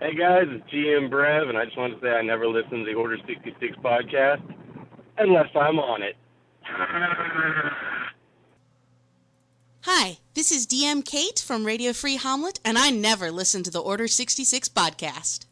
[0.00, 2.84] Hey guys, it's GM Brev, and I just want to say I never listen to
[2.86, 4.40] the Order 66 podcast
[5.18, 6.16] unless I'm on it.
[9.82, 13.80] Hi, this is DM Kate from Radio Free Hommlet, and I never listen to the
[13.80, 15.44] Order 66 podcast.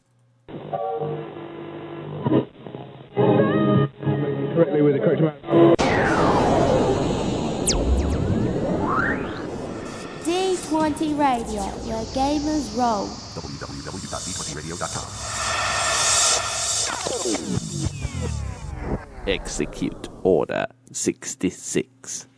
[4.55, 5.79] correctly with the correct amount.
[10.25, 13.28] D20 Radio, where gamers roll.
[19.27, 22.29] Execute Order 66.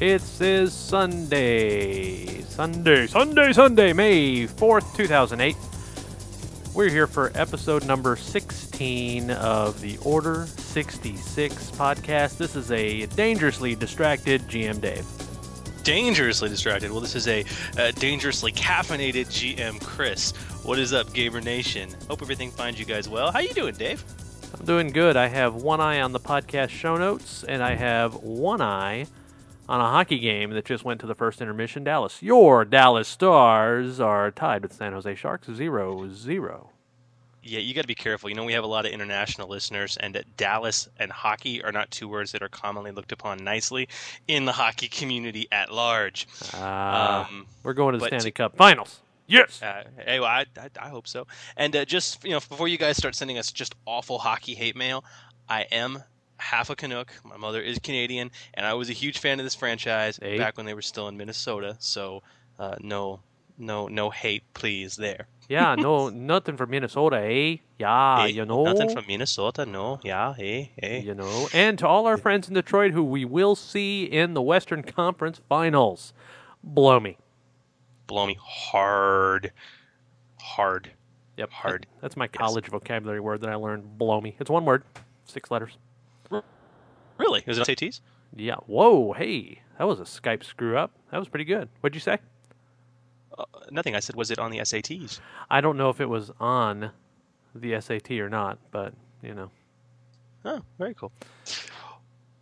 [0.00, 5.54] It is Sunday, Sunday, Sunday, Sunday, May 4th, 2008.
[6.74, 12.38] We're here for episode number 16 of the Order 66 podcast.
[12.38, 15.04] This is a dangerously distracted GM Dave.
[15.84, 16.90] dangerously distracted.
[16.90, 17.44] Well, this is a
[17.76, 20.32] uh, dangerously caffeinated GM Chris.
[20.64, 21.90] What is up, Gamer Nation?
[22.08, 23.30] Hope everything finds you guys well.
[23.32, 24.02] How you doing, Dave?
[24.58, 25.16] I'm doing good.
[25.16, 29.06] I have one eye on the podcast show notes, and I have one eye
[29.70, 31.84] on a hockey game that just went to the first intermission.
[31.84, 36.70] Dallas, your Dallas Stars are tied with San Jose Sharks 0 0.
[37.42, 38.28] Yeah, you got to be careful.
[38.28, 41.90] You know, we have a lot of international listeners, and Dallas and hockey are not
[41.90, 43.88] two words that are commonly looked upon nicely
[44.28, 46.26] in the hockey community at large.
[46.52, 49.00] Uh, Um, we're going to the Stanley Cup Finals.
[49.26, 49.62] Yes.
[49.62, 51.26] Uh, hey, well, I, I, I hope so.
[51.56, 54.76] And uh, just you know, before you guys start sending us just awful hockey hate
[54.76, 55.04] mail,
[55.48, 56.02] I am
[56.40, 57.12] half a Canuck.
[57.24, 60.38] My mother is Canadian, and I was a huge fan of this franchise Hey.
[60.38, 61.76] back when they were still in Minnesota.
[61.78, 62.22] So
[62.58, 63.20] uh, no,
[63.58, 64.96] no, no hate, please.
[64.96, 65.26] There.
[65.48, 67.56] yeah, no, nothing from Minnesota, eh?
[67.78, 68.64] Yeah, Hey, you know.
[68.64, 69.64] nothing from Minnesota.
[69.66, 71.00] No, yeah, hey, hey.
[71.00, 71.48] You know.
[71.54, 75.40] And to all our friends in Detroit who we will see in the Western Conference
[75.48, 76.12] Finals,
[76.62, 77.16] blow me.
[78.06, 79.52] Blow me hard,
[80.40, 80.90] hard.
[81.36, 81.50] Yep.
[81.52, 81.86] Hard.
[82.02, 83.96] that's my college vocabulary word that I learned.
[83.96, 84.36] Blow me.
[84.40, 84.82] It's one word,
[85.24, 85.78] six letters.
[87.20, 87.42] Really?
[87.46, 88.00] Is it SATs?
[88.34, 88.56] Yeah.
[88.66, 89.12] Whoa.
[89.12, 90.90] Hey, that was a Skype screw up.
[91.10, 91.68] That was pretty good.
[91.80, 92.16] What'd you say?
[93.38, 93.94] Uh, nothing.
[93.94, 95.20] I said, was it on the SATs?
[95.50, 96.90] I don't know if it was on
[97.54, 99.50] the SAT or not, but you know.
[100.46, 101.12] Oh, very cool.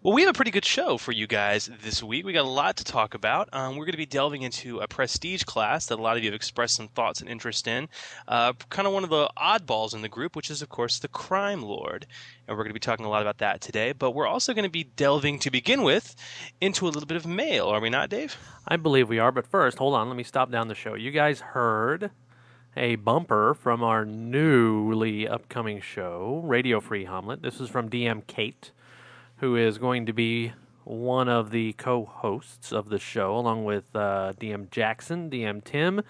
[0.01, 2.25] Well, we have a pretty good show for you guys this week.
[2.25, 3.49] We got a lot to talk about.
[3.53, 6.31] Um, we're going to be delving into a prestige class that a lot of you
[6.31, 7.89] have expressed some thoughts and interest in.
[8.29, 11.09] Uh, kind of one of the oddballs in the group, which is, of course, the
[11.09, 12.07] Crime Lord.
[12.47, 13.91] And we're going to be talking a lot about that today.
[13.91, 16.15] But we're also going to be delving, to begin with,
[16.61, 18.37] into a little bit of mail, are we not, Dave?
[18.69, 20.07] I believe we are, but first, hold on.
[20.07, 20.95] Let me stop down the show.
[20.95, 22.13] You guys heard
[22.77, 27.43] a bumper from our newly upcoming show, Radio Free Hommlet.
[27.43, 28.71] This is from DM Kate,
[29.38, 30.53] who is going to be
[30.84, 36.03] one of the co-hosts of the show, along with uh, DM Jackson, DM Tim,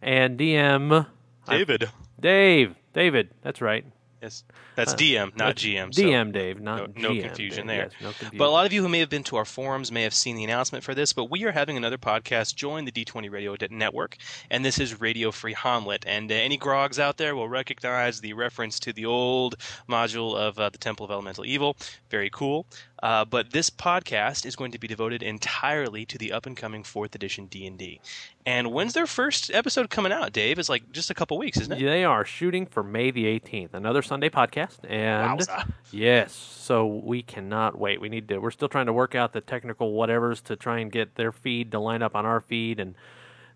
[0.00, 1.06] and DM
[1.46, 1.90] I- David.
[2.20, 2.74] Dave.
[2.94, 3.84] David, that's right.
[4.22, 4.44] Yes.
[4.76, 5.92] That's Uh, DM, not GM.
[5.94, 7.76] so- DM Dave, not no, no confusion Dave.
[7.76, 7.90] there.
[7.92, 8.38] Yes, no confusion.
[8.38, 10.36] But a lot of you who may have been to our forums may have seen
[10.36, 14.16] the announcement for this, but we are having another podcast join the D20 Radio Network,
[14.50, 16.02] and this is Radio Free Hommlet.
[16.06, 19.56] And uh, any grogs out there will recognize the reference to the old
[19.88, 21.76] module of uh, the Temple of Elemental Evil.
[22.10, 22.66] Very cool.
[23.02, 27.44] Uh, but this podcast is going to be devoted entirely to the up-and-coming fourth edition
[27.46, 28.00] D&D.
[28.46, 30.58] And when's their first episode coming out, Dave?
[30.58, 31.82] It's like just a couple weeks, isn't it?
[31.84, 35.70] They are shooting for May the 18th, another Sunday podcast, and Wowza.
[35.92, 38.00] yes, so we cannot wait.
[38.00, 38.38] We need to.
[38.38, 41.72] We're still trying to work out the technical whatevers to try and get their feed
[41.72, 42.94] to line up on our feed and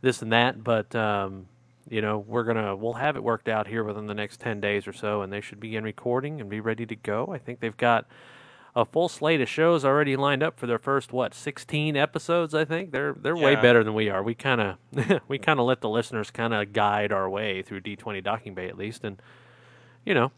[0.00, 0.62] this and that.
[0.62, 1.46] But um,
[1.88, 4.86] you know, we're gonna we'll have it worked out here within the next 10 days
[4.86, 7.28] or so, and they should begin recording and be ready to go.
[7.32, 8.06] I think they've got
[8.76, 12.64] a full slate of shows already lined up for their first what 16 episodes i
[12.64, 15.80] think they're they're way better than we are we kind of we kind of let
[15.80, 19.20] the listeners kind of guide our way through d20 docking bay at least and
[20.04, 20.30] you know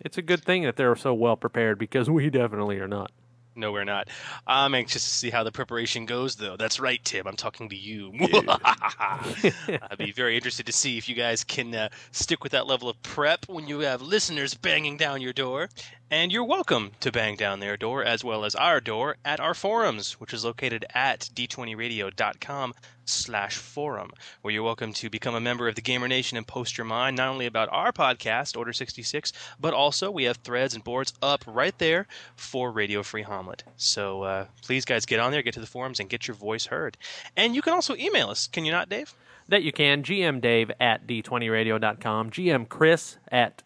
[0.00, 3.10] it's a good thing that they're so well prepared because we definitely are not
[3.56, 4.08] No, we're not.
[4.46, 6.56] I'm anxious to see how the preparation goes, though.
[6.56, 7.26] That's right, Tim.
[7.26, 8.12] I'm talking to you.
[8.20, 12.88] I'd be very interested to see if you guys can uh, stick with that level
[12.88, 15.68] of prep when you have listeners banging down your door.
[16.10, 19.54] And you're welcome to bang down their door as well as our door at our
[19.54, 22.74] forums, which is located at d20radio.com
[23.08, 24.10] slash forum,
[24.42, 27.16] where you're welcome to become a member of the Gamer Nation and post your mind
[27.16, 31.42] not only about our podcast, Order 66, but also we have threads and boards up
[31.46, 32.06] right there
[32.36, 33.60] for Radio Free Hommlet.
[33.76, 36.66] So uh, please, guys, get on there, get to the forums, and get your voice
[36.66, 36.96] heard.
[37.36, 38.46] And you can also email us.
[38.46, 39.14] Can you not, Dave?
[39.48, 40.02] That you can.
[40.02, 42.30] GM Dave at D20radio.com.
[42.30, 43.62] GM Chris at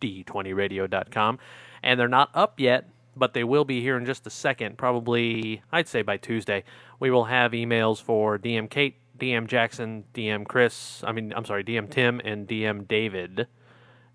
[0.00, 1.38] D20radio.com.
[1.82, 4.78] And they're not up yet, but they will be here in just a second.
[4.78, 6.64] Probably, I'd say by Tuesday.
[7.00, 11.64] We will have emails for DM Kate, DM Jackson, DM Chris, I mean, I'm sorry,
[11.64, 13.48] DM Tim, and DM David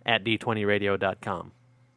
[0.05, 1.51] at D20radio.com.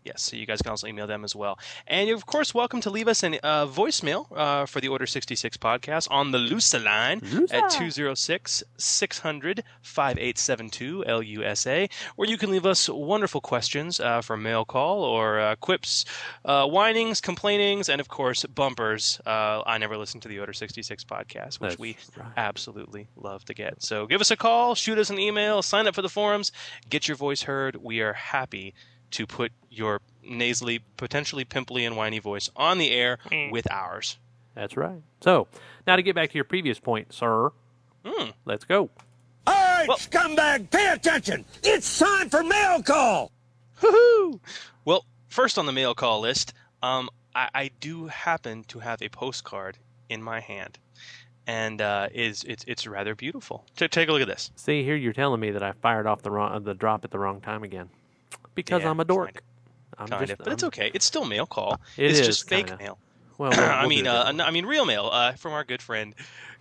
[0.05, 1.59] Yes, so you guys can also email them as well.
[1.87, 5.07] And you're, of course, welcome to leave us a uh, voicemail uh, for the Order
[5.07, 12.67] 66 podcast on the Lusa line at 206 600 5872 LUSA, where you can leave
[12.67, 16.05] us wonderful questions uh, for mail call or uh, quips,
[16.45, 19.23] uh, whinings, complainings, and, of course, bumpers.
[19.25, 22.29] Uh, I never listened to the Order 66 podcast, which That's we right.
[22.37, 23.83] absolutely love to get.
[23.83, 26.53] So give us a call, shoot us an email, sign up for the forums,
[26.91, 27.77] get your voice heard.
[27.77, 28.75] We are happy
[29.15, 33.19] to put your nasally, potentially pimply and whiny voice on the air
[33.51, 34.19] with ours.
[34.55, 35.03] That's right.
[35.21, 35.49] So,
[35.87, 37.51] now to get back to your previous point, sir,
[38.07, 38.31] Hmm.
[38.45, 38.91] let's go.
[39.47, 41.45] All right, scumbag, pay attention.
[41.63, 43.33] It's time for mail call.
[43.81, 44.41] Woohoo!
[44.85, 49.09] Well, first on the mail call list, um, I, I do happen to have a
[49.09, 49.77] postcard
[50.09, 50.79] in my hand,
[51.47, 53.65] and uh, is it's it's rather beautiful.
[53.77, 54.51] Ta take a look at this.
[54.57, 57.11] See, here you're telling me that I fired off the wrong, uh, the drop at
[57.11, 57.89] the wrong time again.
[58.55, 59.43] Because Yeah, I'm a dork.
[59.99, 60.91] I'm Kind just, of, but it's I'm- okay.
[60.95, 61.81] It's still mail call.
[61.97, 62.83] It it's is, just fake kinda.
[62.83, 62.99] mail.
[63.39, 66.15] Well, we'll- I mean, uh, I mean, real mail uh, from our good friend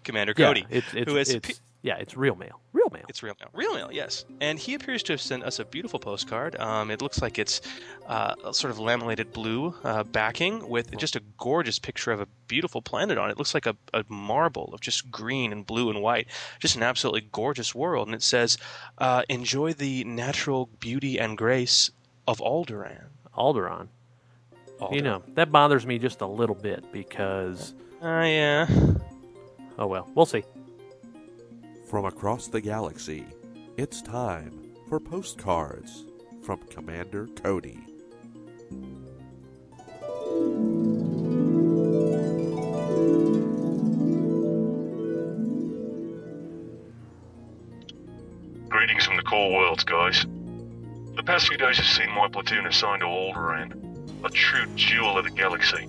[0.03, 2.59] Commander Yeah, Cody, it's, it's, who has it's, yeah, it's real mail.
[2.71, 3.03] Real mail.
[3.09, 3.49] It's real mail.
[3.53, 4.23] Real mail, yes.
[4.41, 6.55] And he appears to have sent us a beautiful postcard.
[6.59, 7.59] Um, it looks like it's
[8.07, 12.81] uh, sort of laminated blue uh, backing with just a gorgeous picture of a beautiful
[12.81, 13.33] planet on it.
[13.33, 16.27] It looks like a, a marble of just green and blue and white.
[16.59, 18.07] Just an absolutely gorgeous world.
[18.07, 18.57] And it says,
[18.97, 21.91] uh, Enjoy the natural beauty and grace
[22.27, 23.07] of Alderaan.
[23.37, 23.89] Alderon.
[24.91, 28.67] You know, that bothers me just a little bit because, Uh, yeah.
[29.77, 30.43] oh well, we'll see.
[31.93, 33.23] From across the galaxy,
[33.77, 36.05] it's time for postcards
[36.41, 37.85] from Commander Cody.
[48.69, 50.25] Greetings from the core worlds, guys.
[51.15, 55.25] The past few days have seen my platoon assigned to Alderaan, a true jewel of
[55.25, 55.87] the galaxy.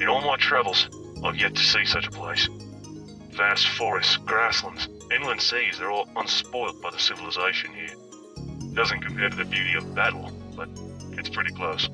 [0.00, 0.88] In all my travels,
[1.24, 2.48] I've yet to see such a place.
[3.32, 7.94] Vast forests, grasslands, inland seas, they're all unspoilt by the civilization here.
[8.74, 10.68] Doesn't compare to the beauty of battle, but
[11.12, 11.88] it's pretty close.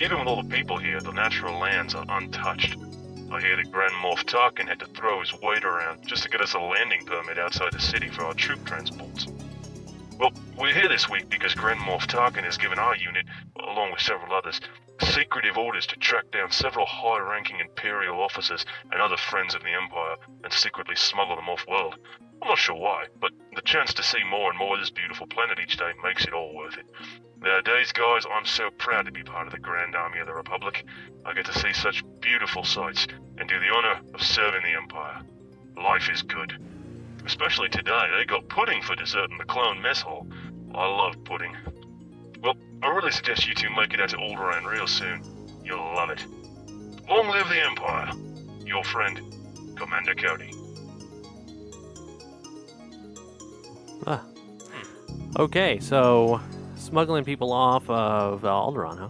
[0.00, 2.76] Even with all the people here, the natural lands are untouched.
[3.30, 6.40] I hear that Grand Moff Tarkin had to throw his weight around just to get
[6.40, 9.26] us a landing permit outside the city for our troop transports.
[10.18, 13.26] Well, we're here this week because Grand Moff Tarkin has given our unit,
[13.60, 14.60] along with several others,
[15.12, 20.16] secretive orders to track down several high-ranking Imperial officers and other friends of the Empire
[20.44, 21.96] and secretly smuggle them off-world.
[22.40, 25.26] I'm not sure why, but the chance to see more and more of this beautiful
[25.26, 26.86] planet each day makes it all worth it.
[27.40, 30.84] Nowadays, guys, I'm so proud to be part of the Grand Army of the Republic.
[31.24, 33.06] I get to see such beautiful sights
[33.38, 35.22] and do the honor of serving the Empire.
[35.76, 36.52] Life is good.
[37.24, 40.26] Especially today, they got pudding for dessert in the clone mess hall.
[40.74, 41.56] I love pudding.
[42.42, 45.22] Well, I really suggest you two make it out to Alderaan real soon.
[45.64, 46.24] You'll love it.
[47.08, 48.12] Long live the Empire.
[48.64, 49.20] Your friend,
[49.76, 50.52] Commander Cody.
[54.06, 54.24] Ah.
[55.38, 56.40] Okay, so
[56.76, 59.08] smuggling people off of uh, Alderaan, huh?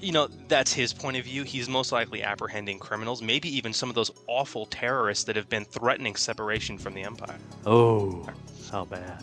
[0.00, 1.42] You know, that's his point of view.
[1.42, 5.64] He's most likely apprehending criminals, maybe even some of those awful terrorists that have been
[5.64, 7.38] threatening separation from the Empire.
[7.64, 8.26] Oh,
[8.70, 9.22] how bad.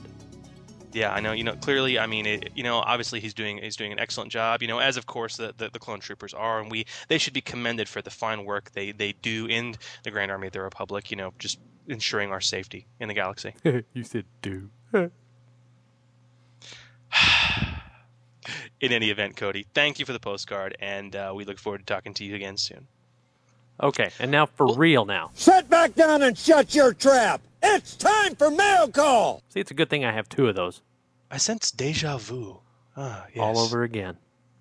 [0.94, 1.32] Yeah, I know.
[1.32, 4.32] You know, clearly, I mean, it, you know, obviously he's doing he's doing an excellent
[4.32, 4.62] job.
[4.62, 7.34] You know, as of course the, the, the clone troopers are, and we they should
[7.34, 10.62] be commended for the fine work they they do in the Grand Army of the
[10.62, 11.12] Republic.
[11.12, 13.54] You know, just ensuring our safety in the galaxy.
[13.94, 14.70] you said do.
[18.82, 21.86] In any event, Cody, thank you for the postcard, and uh, we look forward to
[21.86, 22.88] talking to you again soon.
[23.82, 25.32] Okay, and now for real now.
[25.36, 27.42] Sit back down and shut your trap.
[27.65, 29.41] It's time for mail call.
[29.50, 30.82] See, it's a good thing I have two of those.
[31.32, 32.60] I sense deja vu.
[32.98, 33.41] Ah, yes.
[33.41, 34.17] All over again.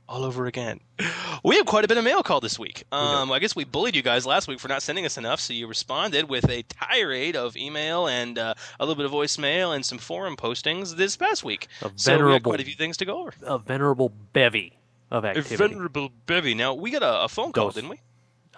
[0.08, 0.80] all over again.
[1.44, 2.84] We have quite a bit of mail call this week.
[2.92, 5.52] Um, I guess we bullied you guys last week for not sending us enough, so
[5.52, 9.84] you responded with a tirade of email and uh, a little bit of voicemail and
[9.84, 11.66] some forum postings this past week.
[11.80, 13.32] A So we got venerable- quite a few things to go over.
[13.42, 14.78] A venerable bevy
[15.10, 15.40] of action.
[15.40, 15.74] A activity.
[15.74, 16.54] venerable bevy.
[16.54, 17.74] Now we got a, a phone call, Dose.
[17.74, 18.00] didn't we?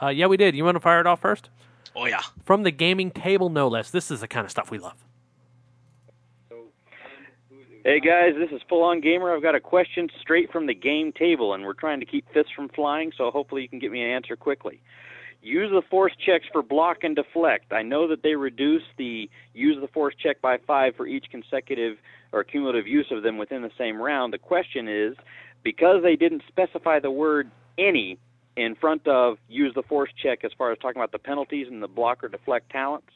[0.03, 0.55] uh, yeah, we did.
[0.55, 1.49] You want to fire it off first?
[1.97, 2.23] Oh yeah.
[2.45, 3.91] From the gaming table, no less.
[3.91, 5.05] This is the kind of stuff we love.
[7.85, 9.37] Hey guys, this is Full On Gamer.
[9.37, 12.51] I've got a question straight from the game table, and we're trying to keep fists
[12.51, 14.81] from flying, so hopefully you can get me an answer quickly.
[15.43, 17.75] Use the force checks for block and deflect.
[17.75, 21.99] I know that they reduce the use the force check by five for each consecutive
[22.33, 24.33] or cumulative use of them within the same round.
[24.33, 25.15] The question is,
[25.63, 28.19] because they didn't specify the word any
[28.57, 31.83] in front of use the force check as far as talking about the penalties and
[31.83, 33.13] the block or deflect talents,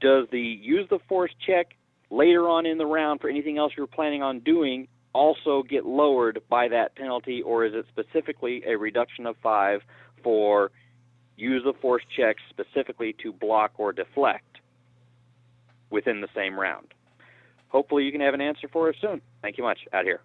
[0.00, 1.76] does the use the force check
[2.10, 6.40] later on in the round for anything else you're planning on doing also get lowered
[6.48, 9.82] by that penalty, or is it specifically a reduction of five
[10.22, 10.70] for
[11.36, 14.58] use the force check specifically to block or deflect
[15.90, 16.94] within the same round?
[17.68, 19.20] Hopefully, you can have an answer for us soon.
[19.40, 19.80] Thank you much.
[19.92, 20.20] Out here.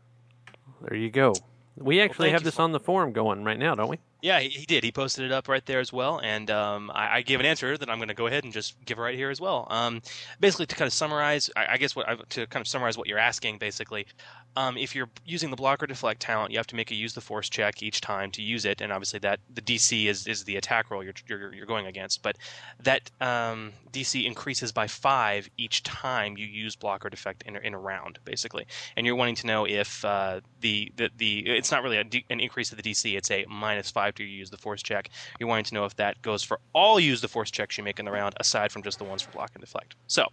[0.82, 1.34] There you go.
[1.78, 4.00] We actually thank have this on the forum going right now, don't we?
[4.22, 4.84] Yeah, he, he did.
[4.84, 7.78] He posted it up right there as well, and um, I, I gave an answer
[7.78, 9.68] that I'm going to go ahead and just give right here as well.
[9.70, 10.02] Um,
[10.40, 13.20] basically, to kind of summarize, I, I guess what to kind of summarize what you're
[13.20, 14.08] asking, basically,
[14.56, 17.14] um, if you're using the block or deflect talent, you have to make a use
[17.14, 20.44] the force check each time to use it, and obviously that the DC is, is
[20.46, 22.40] the attack roll you're, you're, you're going against, but
[22.82, 27.76] that um, DC increases by five each time you use block or deflect in, in
[27.76, 31.84] a round, basically, and you're wanting to know if uh, the, the the it's not
[31.84, 35.10] really an increase of the DC, it's a minus five to use the force check.
[35.40, 38.00] You're wanting to know if that goes for all use the force checks you make
[38.00, 39.96] in the round, aside from just the ones for block and deflect.
[40.08, 40.28] So.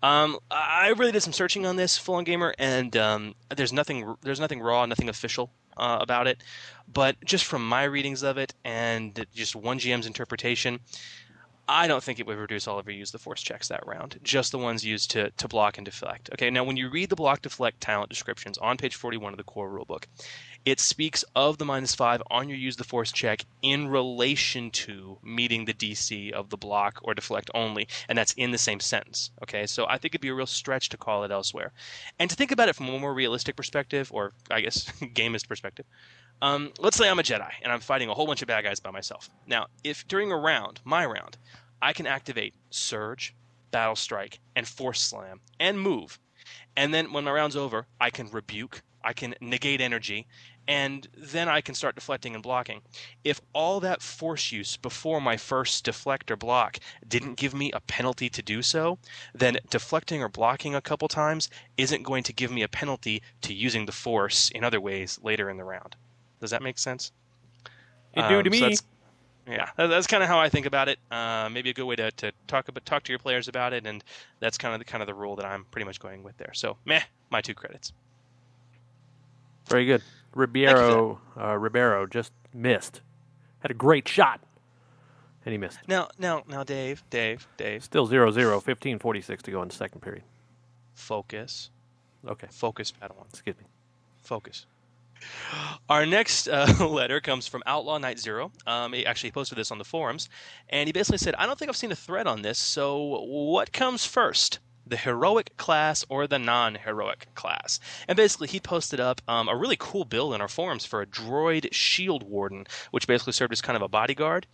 [0.00, 4.14] Um, I really did some searching on this full on gamer, and um, there's nothing
[4.22, 6.42] there's nothing raw, nothing official uh, about it.
[6.92, 10.80] But just from my readings of it and just one GM's interpretation,
[11.70, 14.18] I don't think it would reduce all of your use the force checks that round.
[14.22, 16.30] Just the ones used to to block and deflect.
[16.32, 19.44] Okay, now when you read the block deflect talent descriptions on page 41 of the
[19.44, 20.04] core rulebook,
[20.64, 25.18] it speaks of the minus five on your use the force check in relation to
[25.22, 29.30] meeting the DC of the block or deflect only, and that's in the same sentence.
[29.42, 31.72] Okay, so I think it'd be a real stretch to call it elsewhere.
[32.18, 35.84] And to think about it from a more realistic perspective, or I guess gamist perspective,
[36.42, 38.80] um, let's say I'm a Jedi and I'm fighting a whole bunch of bad guys
[38.80, 39.28] by myself.
[39.46, 41.36] Now, if during a round, my round,
[41.82, 43.34] I can activate Surge,
[43.70, 46.18] Battle Strike, and Force Slam, and move.
[46.76, 50.26] And then when my round's over, I can rebuke, I can negate energy,
[50.68, 52.82] and then I can start deflecting and blocking.
[53.24, 57.80] If all that force use before my first deflect or block didn't give me a
[57.80, 58.98] penalty to do so,
[59.34, 63.54] then deflecting or blocking a couple times isn't going to give me a penalty to
[63.54, 65.96] using the force in other ways later in the round.
[66.40, 67.12] Does that make sense?
[68.14, 68.60] It do to Um, so me.
[68.60, 68.82] that's-
[69.46, 70.98] yeah, that- that's kind of how I think about it.
[71.10, 73.86] Uh, maybe a good way to, to talk about talk to your players about it,
[73.86, 74.02] and
[74.40, 76.52] that's kind of the kind of the rule that I'm pretty much going with there.
[76.54, 77.92] So, meh, my two credits.
[79.68, 80.02] Very good.
[80.34, 83.00] Ribeiro, uh, Ribeiro just missed.
[83.60, 84.40] Had a great shot,
[85.44, 85.78] and he missed.
[85.88, 90.00] Now, now, now, Dave, Dave, Dave, Still 0 0, 1546 to go in the second
[90.00, 90.22] period.
[90.94, 91.70] focus,
[92.26, 93.64] Okay, focus, Padawan, excuse me.
[94.22, 94.66] focus.
[95.88, 98.52] Our next uh, letter comes from Outlaw Night Zero.
[98.66, 100.28] Um, he actually posted this on the forums,
[100.68, 102.58] and he basically said, "I don't think I've seen a thread on this.
[102.58, 104.58] So, what comes first,
[104.90, 109.76] the heroic class or the non-heroic class?" And basically, he posted up um, a really
[109.78, 113.76] cool build in our forums for a droid shield warden, which basically served as kind
[113.76, 114.46] of a bodyguard.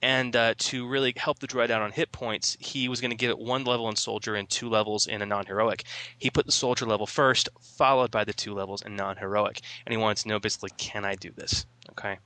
[0.00, 3.16] And uh, to really help the droid out on hit points, he was going to
[3.16, 5.84] give it one level in soldier and two levels in a non-heroic.
[6.18, 9.96] He put the soldier level first, followed by the two levels in non-heroic, and he
[9.96, 11.66] wanted to know basically, can I do this?
[11.90, 12.18] Okay.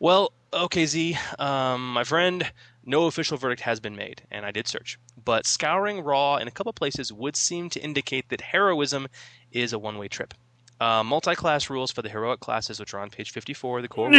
[0.00, 2.50] Well, okay, Z, um, my friend,
[2.86, 4.98] no official verdict has been made, and I did search.
[5.24, 9.08] But scouring raw in a couple places would seem to indicate that heroism
[9.52, 10.32] is a one-way trip.
[10.80, 14.10] Uh, multi-class rules for the heroic classes, which are on page 54 of the core.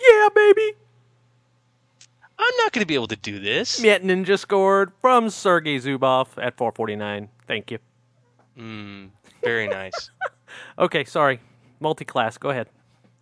[0.00, 0.72] Yeah, baby.
[2.38, 3.80] I'm not going to be able to do this.
[3.80, 7.28] Miettinen scored from Sergei Zubov at 449.
[7.46, 7.78] Thank you.
[8.58, 9.10] Mm,
[9.42, 10.10] very nice.
[10.78, 11.40] Okay, sorry.
[11.78, 12.38] Multi-class.
[12.38, 12.68] Go ahead.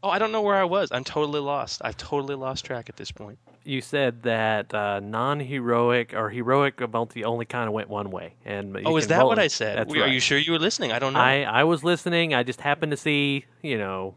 [0.07, 0.93] Oh, I don't know where I was.
[0.93, 1.83] I'm totally lost.
[1.85, 3.41] I've totally lost track at this point.
[3.65, 8.73] You said that uh, non-heroic or heroic multi only kind of went one way, and
[8.77, 9.41] you Oh, is that roll what.
[9.41, 9.77] I said?
[9.77, 10.13] That's Are right.
[10.13, 10.93] you sure you were listening?
[10.93, 11.19] I don't know.
[11.19, 12.35] I I was listening.
[12.35, 14.15] I just happened to see, you know,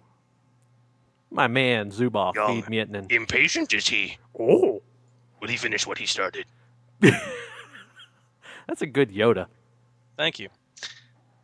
[1.32, 2.62] my man Zubov Young.
[2.62, 3.12] feed Miettinen.
[3.12, 4.20] Impatient is he?
[4.40, 4.84] Oh,
[5.42, 6.46] Will he finish what he started?
[7.00, 9.48] that's a good Yoda.
[10.18, 10.50] Thank you.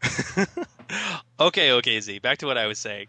[1.40, 2.20] okay, okay, Z.
[2.20, 3.08] Back to what I was saying.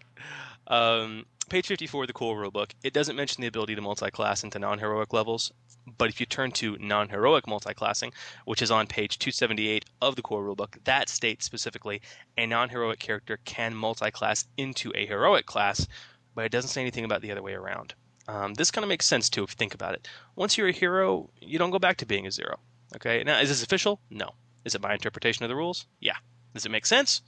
[0.67, 4.59] Um, page 54 of the Core Rulebook, it doesn't mention the ability to multi-class into
[4.59, 5.53] non-heroic levels,
[5.99, 8.13] but if you turn to non-heroic multi-classing,
[8.45, 12.03] which is on page 278 of the Core Rulebook, that states specifically
[12.37, 15.87] a non-heroic character can multi-class into a heroic class,
[16.35, 17.95] but it doesn't say anything about the other way around.
[18.29, 20.09] Um, this kind of makes sense too if you think about it.
[20.35, 22.59] Once you're a hero, you don't go back to being a zero.
[22.97, 24.01] Okay, now is this official?
[24.11, 24.31] No.
[24.65, 25.87] Is it my interpretation of the rules?
[26.01, 26.17] Yeah.
[26.53, 27.23] Does it make sense?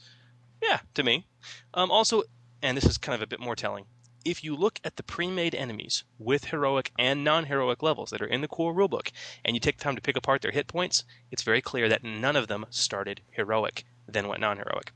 [0.62, 1.26] Yeah, to me.
[1.74, 2.24] Um, also,
[2.62, 3.84] and this is kind of a bit more telling,
[4.24, 8.40] if you look at the pre-made enemies with heroic and non-heroic levels that are in
[8.40, 9.10] the core rulebook,
[9.44, 12.04] and you take the time to pick apart their hit points, it's very clear that
[12.04, 14.92] none of them started heroic, then went non-heroic.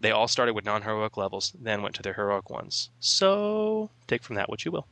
[0.00, 2.90] They all started with non-heroic levels, then went to their heroic ones.
[3.00, 4.86] So take from that what you will.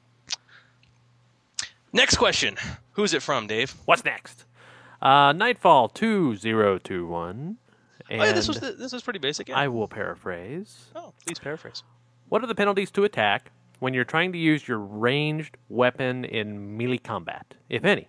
[1.93, 2.57] Next question.
[2.93, 3.75] Who's it from, Dave?
[3.85, 4.45] What's next?
[5.03, 7.59] Uh, Nightfall 2021.
[8.11, 9.49] oh, yeah, this was the, this was pretty basic.
[9.49, 9.59] Yeah.
[9.59, 10.87] I will paraphrase.
[10.95, 11.83] Oh, please paraphrase.
[12.33, 16.79] What are the penalties to attack when you're trying to use your ranged weapon in
[16.79, 18.09] melee combat, if any?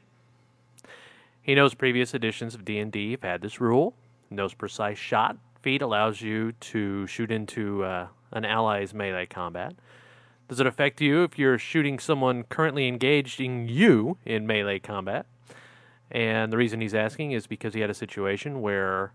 [1.41, 3.95] He knows previous editions of D&D have had this rule.
[4.29, 9.75] Knows precise shot feat allows you to shoot into uh, an ally's melee combat.
[10.47, 15.25] Does it affect you if you're shooting someone currently engaging you in melee combat?
[16.09, 19.11] And the reason he's asking is because he had a situation where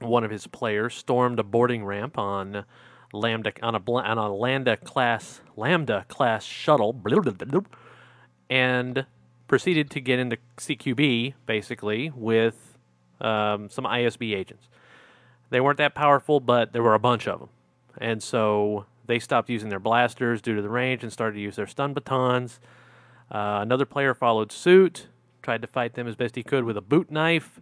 [0.00, 2.66] one of his players stormed a boarding ramp on
[3.12, 7.00] Lambda on a on a Lambda class Lambda class shuttle
[8.50, 9.06] and
[9.46, 12.78] proceeded to get into CQB basically with
[13.20, 14.68] um, some ISB agents.
[15.50, 17.48] They weren't that powerful, but there were a bunch of them,
[17.98, 21.56] and so they stopped using their blasters due to the range and started to use
[21.56, 22.60] their stun batons.
[23.30, 25.08] Uh, another player followed suit,
[25.42, 27.60] tried to fight them as best he could with a boot knife,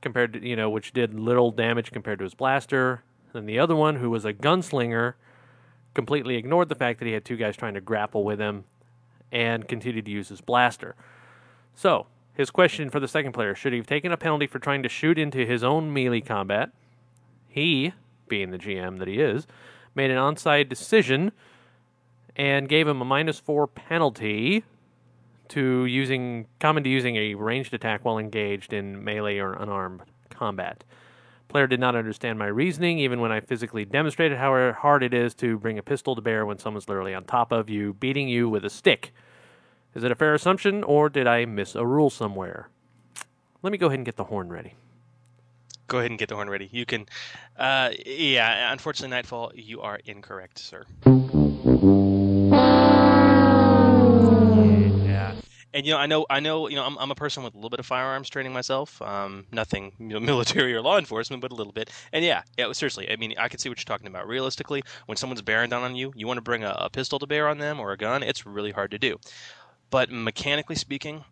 [0.00, 3.02] compared to you know which did little damage compared to his blaster.
[3.34, 5.14] And the other one, who was a gunslinger,
[5.94, 8.64] completely ignored the fact that he had two guys trying to grapple with him,
[9.30, 10.94] and continued to use his blaster.
[11.74, 14.82] So his question for the second player: Should he have taken a penalty for trying
[14.82, 16.70] to shoot into his own melee combat?
[17.48, 17.92] He,
[18.28, 19.46] being the GM that he is,
[19.94, 21.32] made an onside decision
[22.36, 24.62] and gave him a minus four penalty
[25.48, 30.84] to using common to using a ranged attack while engaged in melee or unarmed combat.
[31.48, 35.34] Player did not understand my reasoning, even when I physically demonstrated how hard it is
[35.36, 38.48] to bring a pistol to bear when someone's literally on top of you, beating you
[38.48, 39.14] with a stick.
[39.94, 42.68] Is it a fair assumption, or did I miss a rule somewhere?
[43.62, 44.74] Let me go ahead and get the horn ready.
[45.86, 46.68] Go ahead and get the horn ready.
[46.70, 47.06] You can,
[47.58, 48.70] uh, yeah.
[48.70, 50.84] Unfortunately, Nightfall, you are incorrect, sir.
[55.78, 57.56] And you know, I know, I know, you know, I'm, I'm a person with a
[57.56, 59.00] little bit of firearms training myself.
[59.00, 61.88] Um, nothing you know, military or law enforcement, but a little bit.
[62.12, 64.26] And yeah, yeah, seriously, I mean, I can see what you're talking about.
[64.26, 67.28] Realistically, when someone's bearing down on you, you want to bring a, a pistol to
[67.28, 68.24] bear on them or a gun.
[68.24, 69.20] It's really hard to do.
[69.88, 71.24] But mechanically speaking,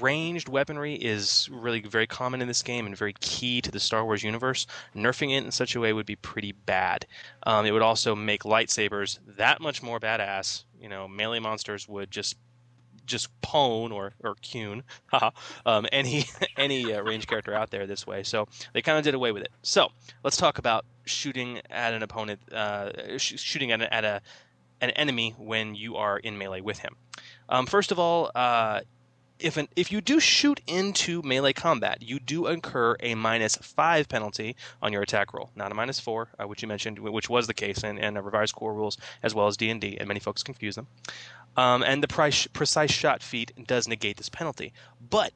[0.00, 4.02] ranged weaponry is really very common in this game and very key to the Star
[4.02, 4.66] Wars universe.
[4.96, 7.04] Nerfing it in such a way would be pretty bad.
[7.42, 10.64] Um, it would also make lightsabers that much more badass.
[10.80, 12.36] You know, melee monsters would just
[13.06, 14.82] just pwn or or Cune,
[15.66, 16.24] um, any
[16.56, 18.22] any uh, range character out there this way.
[18.22, 19.52] So they kind of did away with it.
[19.62, 19.88] So
[20.24, 24.22] let's talk about shooting at an opponent, uh, sh- shooting at, a, at a
[24.80, 26.96] an enemy when you are in melee with him.
[27.48, 28.80] Um, first of all, uh,
[29.42, 34.08] if an, if you do shoot into melee combat, you do incur a minus five
[34.08, 37.46] penalty on your attack roll, not a minus four, uh, which you mentioned, which was
[37.46, 40.20] the case in, in revised core rules as well as D and D, and many
[40.20, 40.86] folks confuse them.
[41.56, 44.72] Um, and the price, precise shot feat does negate this penalty,
[45.10, 45.32] but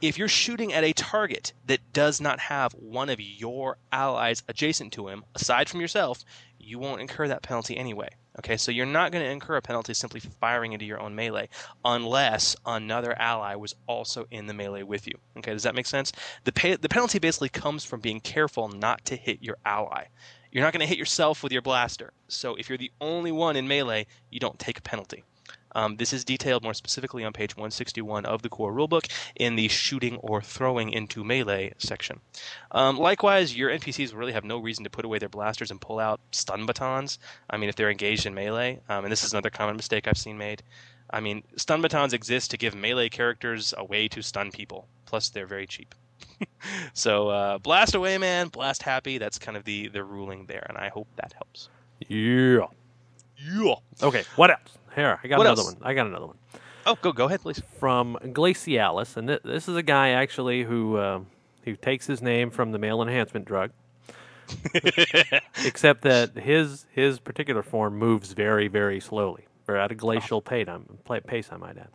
[0.00, 4.92] if you're shooting at a target that does not have one of your allies adjacent
[4.92, 6.24] to him, aside from yourself,
[6.58, 8.08] you won't incur that penalty anyway.
[8.38, 11.48] Okay, so you're not going to incur a penalty simply firing into your own melee
[11.84, 15.14] unless another ally was also in the melee with you.
[15.38, 16.12] Okay, does that make sense?
[16.44, 20.04] The pay, the penalty basically comes from being careful not to hit your ally.
[20.52, 22.12] You're not going to hit yourself with your blaster.
[22.28, 25.24] So if you're the only one in melee, you don't take a penalty.
[25.72, 29.68] Um, this is detailed more specifically on page 161 of the core rulebook in the
[29.68, 32.20] shooting or throwing into melee section.
[32.72, 35.98] Um, likewise, your NPCs really have no reason to put away their blasters and pull
[35.98, 37.18] out stun batons.
[37.50, 40.18] I mean, if they're engaged in melee, um, and this is another common mistake I've
[40.18, 40.62] seen made.
[41.10, 44.86] I mean, stun batons exist to give melee characters a way to stun people.
[45.06, 45.94] Plus, they're very cheap.
[46.92, 48.48] so, uh, blast away, man.
[48.48, 49.18] Blast happy.
[49.18, 51.68] That's kind of the the ruling there, and I hope that helps.
[52.08, 52.66] Yeah.
[53.36, 53.74] Yeah.
[54.02, 54.24] Okay.
[54.36, 54.78] What else?
[54.98, 55.74] Here, I got What another else?
[55.74, 55.82] one.
[55.82, 56.36] I got another one
[56.86, 57.62] Oh, go go ahead, please.
[57.78, 61.20] from Glacialis, and th- this is a guy actually who uh,
[61.64, 63.70] who takes his name from the male enhancement drug.
[65.64, 70.66] Except that his his particular form moves very very slowly, or at a glacial pace.
[70.68, 71.88] I pace, I might add.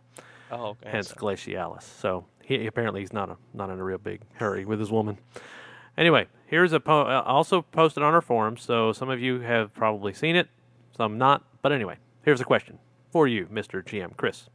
[0.50, 0.90] Oh, okay.
[0.90, 1.82] Hence Glacialis.
[1.82, 5.18] So he apparently he's not a not in a real big hurry with his woman.
[5.96, 9.72] Anyway, here's a po- uh, also posted on our forum, so some of you have
[9.74, 10.48] probably seen it,
[10.96, 11.44] some not.
[11.62, 12.78] But anyway, here's a question
[13.14, 13.80] for you, Mr.
[13.80, 14.48] GM Chris.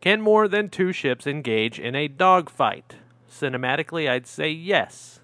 [0.00, 2.94] Can more than two ships engage in a dogfight?
[3.28, 5.18] Cinematically, I'd say yes,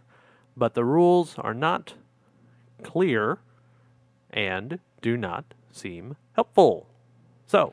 [0.57, 1.95] but the rules are not
[2.83, 3.39] clear
[4.29, 6.89] and do not seem helpful.
[7.47, 7.73] So,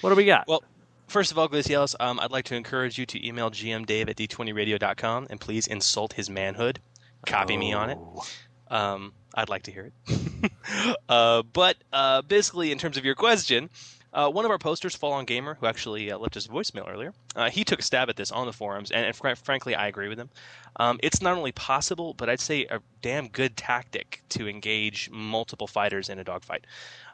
[0.00, 0.48] what do we got?
[0.48, 0.64] Well,
[1.06, 5.26] first of all, Glacialis, um, I'd like to encourage you to email gmdave at d20radio.com
[5.28, 6.80] and please insult his manhood.
[7.26, 7.98] Copy me on it.
[8.70, 10.50] Um, I'd like to hear it.
[11.08, 13.70] uh, but uh, basically, in terms of your question,
[14.12, 16.90] uh, one of our posters, Full On Gamer, who actually uh, left us a voicemail
[16.90, 19.74] earlier, uh, he took a stab at this on the forums, and, and fr- frankly,
[19.74, 20.30] I agree with him.
[20.76, 25.66] Um, it's not only possible, but I'd say a damn good tactic to engage multiple
[25.66, 26.64] fighters in a dogfight.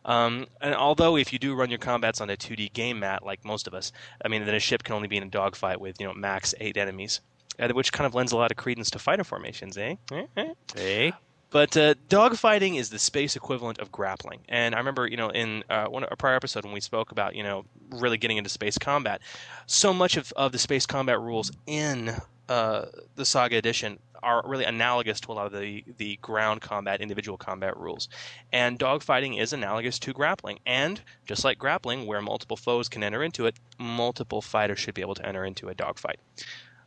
[0.04, 3.44] Um, and although if you do run your combats on a 2D game mat, like
[3.44, 3.90] most of us,
[4.24, 6.54] I mean, then a ship can only be in a dogfight with you know max
[6.60, 7.20] eight enemies,
[7.58, 9.96] uh, which kind of lends a lot of credence to fighter formations, eh?
[10.12, 10.26] Eh?
[10.36, 10.54] Eh?
[10.76, 11.12] Hey.
[11.54, 14.40] But uh, dogfighting is the space equivalent of grappling.
[14.48, 17.36] And I remember, you know, in uh, one a prior episode when we spoke about,
[17.36, 19.20] you know, really getting into space combat,
[19.66, 22.12] so much of, of the space combat rules in
[22.48, 27.00] uh, the Saga Edition are really analogous to a lot of the, the ground combat,
[27.00, 28.08] individual combat rules.
[28.52, 30.58] And dogfighting is analogous to grappling.
[30.66, 35.02] And just like grappling, where multiple foes can enter into it, multiple fighters should be
[35.02, 36.18] able to enter into a dogfight.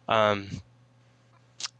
[0.09, 0.49] Um,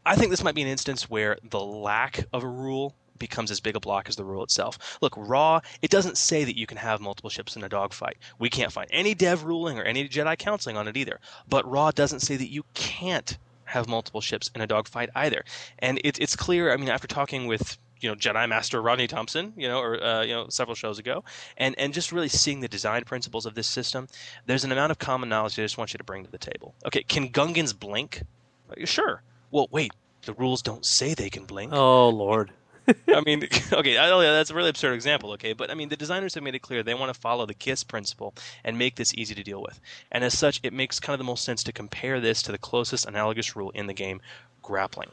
[0.04, 3.60] I think this might be an instance where the lack of a rule becomes as
[3.60, 4.98] big a block as the rule itself.
[5.00, 8.16] Look, Raw, it doesn't say that you can have multiple ships in a dogfight.
[8.38, 11.20] We can't find any dev ruling or any Jedi counseling on it either.
[11.48, 15.44] But Raw doesn't say that you can't have multiple ships in a dogfight either.
[15.80, 19.52] And it, it's clear, I mean, after talking with you know Jedi Master Rodney Thompson,
[19.56, 21.24] you know, or uh, you know several shows ago,
[21.56, 24.06] and and just really seeing the design principles of this system,
[24.46, 26.74] there's an amount of common knowledge I just want you to bring to the table.
[26.86, 28.22] Okay, can Gungans blink?
[28.70, 29.22] Uh, Sure.
[29.50, 31.72] Well, wait, the rules don't say they can blink.
[31.72, 32.50] Oh Lord.
[33.08, 36.34] I mean, okay, I that's a really absurd example, okay, but I mean, the designers
[36.34, 38.34] have made it clear they want to follow the KISS principle
[38.64, 39.80] and make this easy to deal with.
[40.10, 42.58] And as such, it makes kind of the most sense to compare this to the
[42.58, 44.20] closest analogous rule in the game,
[44.62, 45.10] grappling.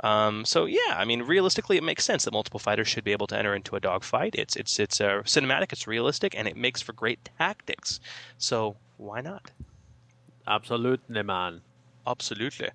[0.00, 3.26] Um, so yeah, I mean, realistically, it makes sense that multiple fighters should be able
[3.28, 4.34] to enter into a dogfight.
[4.36, 8.00] It's it's it's uh, cinematic, it's realistic, and it makes for great tactics.
[8.38, 9.50] So why not?
[10.46, 11.60] Absolutely, man.
[12.08, 12.68] Absolutely.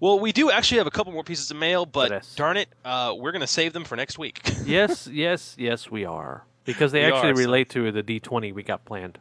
[0.00, 2.34] Well, we do actually have a couple more pieces of mail, but Yes.
[2.34, 4.40] darn it, uh, we're going to save them for next week.
[4.64, 8.52] yes, yes, yes, we are because they We actually are, so- relate to the D20
[8.54, 9.18] we got planned.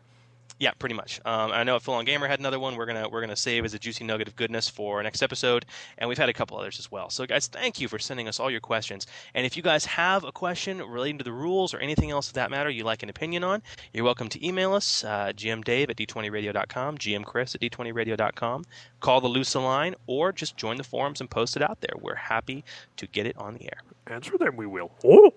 [0.62, 1.20] Yeah, pretty much.
[1.26, 2.76] Um, I know Full On Gamer had another one.
[2.76, 5.66] We're gonna we're gonna save as a juicy nugget of goodness for next episode,
[5.98, 7.10] and we've had a couple others as well.
[7.10, 9.08] So, guys, thank you for sending us all your questions.
[9.34, 12.36] And if you guys have a question relating to the rules or anything else of
[12.36, 15.96] that matter you'd like an opinion on, you're welcome to email us, uh, gmdave at
[15.96, 18.64] d20radio.com, gmchris at d20radio.com,
[19.00, 21.96] call the Lusa line, or just join the forums and post it out there.
[22.00, 22.64] We're happy
[22.98, 23.82] to get it on the air.
[24.06, 24.92] Answer them, we will.
[25.04, 25.34] Oh.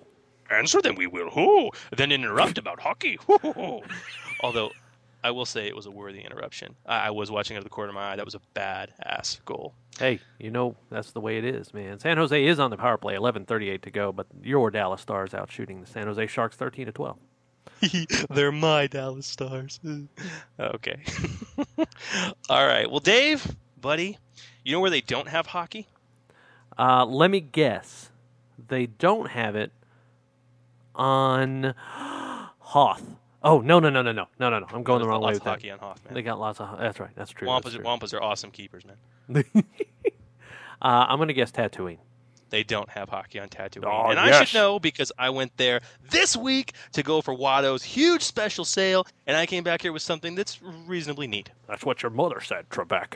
[0.50, 1.30] Answer them, we will.
[1.30, 1.70] Who?
[1.96, 3.18] Then interrupt about hockey.
[4.42, 4.72] Although,
[5.24, 6.76] I will say it was a worthy interruption.
[6.84, 8.16] I, I was watching out of the corner of my eye.
[8.16, 9.72] That was a bad ass goal.
[9.98, 11.98] Hey, you know that's the way it is, man.
[11.98, 15.50] San Jose is on the power play, 11:38 to go, but your Dallas Stars out
[15.50, 17.16] shooting the San Jose Sharks 13 to 12.
[18.30, 19.80] They're my Dallas Stars.
[20.60, 21.00] okay.
[22.50, 22.90] All right.
[22.90, 24.18] Well, Dave, buddy,
[24.62, 25.88] you know where they don't have hockey?
[26.78, 28.10] Uh, let me guess.
[28.68, 29.72] They don't have it
[30.94, 33.16] on Hoth.
[33.44, 34.66] Oh no no no no no no no no!
[34.72, 35.50] I'm going the wrong way lots with of that.
[35.50, 36.14] hockey on Hoth, man.
[36.14, 36.78] They got lots of.
[36.78, 37.10] That's right.
[37.14, 37.46] That's true.
[37.46, 37.84] Wampas, that's true.
[37.84, 39.44] Wampas are awesome keepers, man.
[40.82, 41.96] Uh, I'm gonna guess Tatooine.
[42.50, 43.84] They don't have hockey on Tatooine.
[43.86, 44.48] Oh, and I yes.
[44.48, 45.80] should know because I went there
[46.10, 50.02] this week to go for Watto's huge special sale, and I came back here with
[50.02, 51.50] something that's reasonably neat.
[51.66, 53.14] That's what your mother said, Trebek.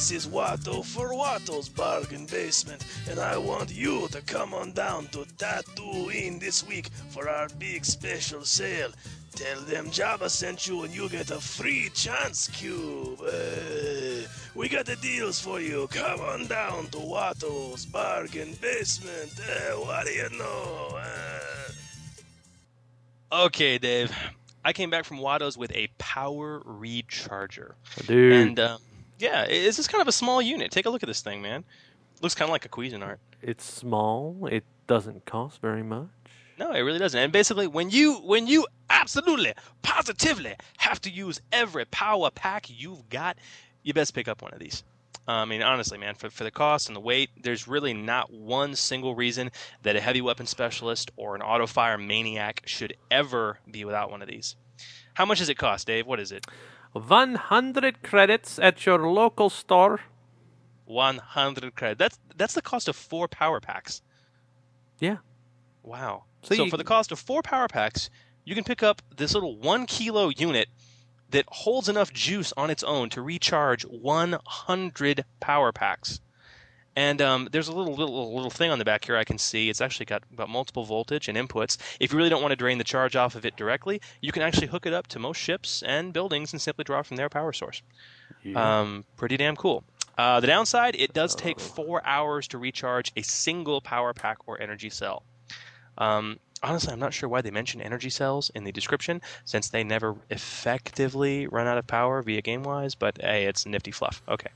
[0.00, 5.08] This is Watto for Watto's Bargain Basement, and I want you to come on down
[5.08, 8.92] to Tatooine this week for our big special sale.
[9.36, 13.20] Tell them Jabba sent you and you get a free chance cube.
[13.20, 15.86] Hey, we got the deals for you.
[15.88, 19.38] Come on down to Watto's Bargain Basement.
[19.38, 20.98] Eh, what do you know?
[20.98, 21.72] Eh.
[23.44, 24.10] Okay, Dave.
[24.64, 27.72] I came back from Watto's with a power recharger.
[28.06, 28.32] Dude.
[28.32, 28.78] And uh,
[29.20, 30.70] yeah, it's just kind of a small unit.
[30.70, 31.64] Take a look at this thing, man.
[32.22, 33.16] Looks kind of like a Cuisinart.
[33.42, 34.48] It's small.
[34.50, 36.08] It doesn't cost very much.
[36.58, 37.18] No, it really doesn't.
[37.18, 43.08] And basically, when you when you absolutely positively have to use every power pack you've
[43.08, 43.38] got,
[43.82, 44.84] you best pick up one of these.
[45.26, 48.32] Uh, I mean, honestly, man, for, for the cost and the weight, there's really not
[48.32, 49.50] one single reason
[49.82, 54.22] that a heavy weapon specialist or an auto fire maniac should ever be without one
[54.22, 54.56] of these.
[55.14, 56.06] How much does it cost, Dave?
[56.06, 56.46] What is it?
[56.92, 60.00] 100 credits at your local store.
[60.84, 61.98] 100 credits.
[61.98, 64.02] That's that's the cost of four power packs.
[64.98, 65.18] Yeah.
[65.82, 66.24] Wow.
[66.42, 68.10] So So, you- for the cost of four power packs,
[68.44, 70.68] you can pick up this little one kilo unit
[71.30, 76.20] that holds enough juice on its own to recharge 100 power packs.
[76.96, 79.70] And um, there's a little, little little thing on the back here I can see.
[79.70, 81.78] It's actually got, about multiple voltage and inputs.
[82.00, 84.42] If you really don't want to drain the charge off of it directly, you can
[84.42, 87.52] actually hook it up to most ships and buildings and simply draw from their power
[87.52, 87.82] source.
[88.56, 89.84] Um, pretty damn cool.
[90.18, 94.60] Uh, the downside, it does take four hours to recharge a single power pack or
[94.60, 95.22] energy cell.
[95.96, 99.84] Um, honestly, I'm not sure why they mention energy cells in the description, since they
[99.84, 102.96] never effectively run out of power via GameWise.
[102.98, 104.22] But hey, it's nifty fluff.
[104.28, 104.50] Okay.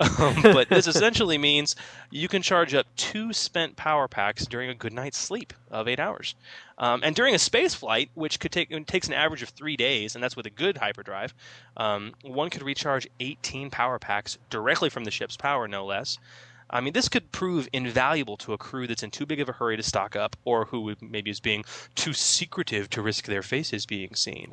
[0.00, 1.76] Um, but this essentially means
[2.10, 6.00] you can charge up two spent power packs during a good night's sleep of eight
[6.00, 6.34] hours,
[6.78, 10.14] um, and during a space flight, which could take takes an average of three days,
[10.14, 11.34] and that's with a good hyperdrive.
[11.76, 16.18] Um, one could recharge 18 power packs directly from the ship's power, no less.
[16.72, 19.52] I mean, this could prove invaluable to a crew that's in too big of a
[19.52, 23.86] hurry to stock up, or who maybe is being too secretive to risk their faces
[23.86, 24.52] being seen.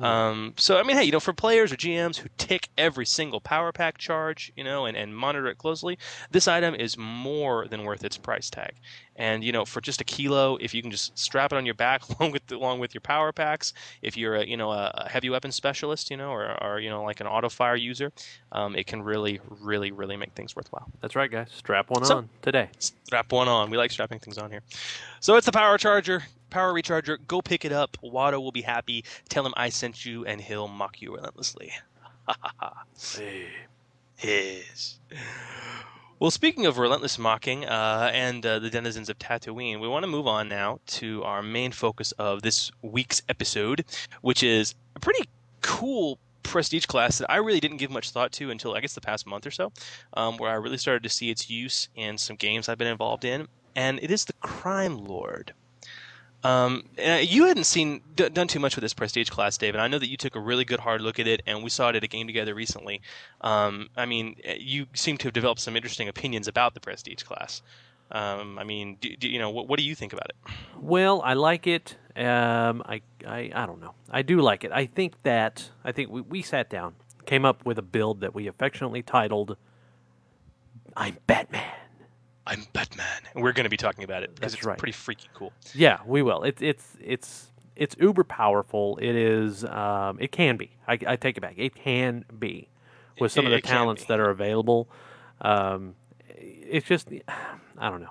[0.00, 3.40] Um, so, I mean, hey, you know, for players or GMs who tick every single
[3.40, 5.98] power pack charge, you know, and, and monitor it closely,
[6.30, 8.74] this item is more than worth its price tag.
[9.16, 11.74] And you know, for just a kilo, if you can just strap it on your
[11.74, 15.28] back along with along with your power packs, if you're a you know a heavy
[15.30, 18.10] weapon specialist, you know, or, or you know like an auto fire user,
[18.52, 20.88] um, it can really, really, really make things worthwhile.
[21.00, 21.50] That's right, guys.
[21.54, 22.70] Strap one So- on today.
[22.78, 23.70] Strap one on.
[23.70, 24.62] We like strapping things on here.
[25.20, 27.18] So it's the power charger, power recharger.
[27.26, 27.96] Go pick it up.
[28.02, 29.04] Watto will be happy.
[29.28, 31.72] Tell him I sent you, and he'll mock you relentlessly.
[32.94, 33.46] See
[34.16, 34.98] his.
[36.22, 40.06] Well, speaking of relentless mocking uh, and uh, the denizens of Tatooine, we want to
[40.06, 43.84] move on now to our main focus of this week's episode,
[44.20, 45.28] which is a pretty
[45.62, 49.00] cool prestige class that I really didn't give much thought to until I guess the
[49.00, 49.72] past month or so,
[50.14, 53.24] um, where I really started to see its use in some games I've been involved
[53.24, 55.52] in, and it is the Crime Lord.
[56.44, 59.80] Um, uh, you hadn't seen d- done too much with this prestige class, David.
[59.80, 61.90] I know that you took a really good hard look at it, and we saw
[61.90, 63.00] it at a game together recently.
[63.42, 67.22] Um, I mean, uh, you seem to have developed some interesting opinions about the prestige
[67.22, 67.62] class.
[68.10, 70.36] Um, I mean, do, do, you know what, what do you think about it?
[70.78, 71.96] Well, I like it.
[72.14, 73.94] Um, I, I, I don't know.
[74.10, 74.72] I do like it.
[74.72, 78.34] I think that I think we, we sat down, came up with a build that
[78.34, 79.56] we affectionately titled
[80.94, 81.72] "I'm Batman."
[82.46, 84.78] I'm Batman, and we're going to be talking about it because That's it's right.
[84.78, 85.52] pretty freaking cool.
[85.74, 86.42] Yeah, we will.
[86.42, 88.98] It's it's it's it's uber powerful.
[89.00, 89.64] It is.
[89.64, 90.70] Um, it can be.
[90.88, 91.54] I, I take it back.
[91.56, 92.68] It can be
[93.20, 94.88] with some of the talents that are available.
[95.40, 95.94] Um,
[96.28, 97.08] it's just.
[97.78, 98.10] I don't know.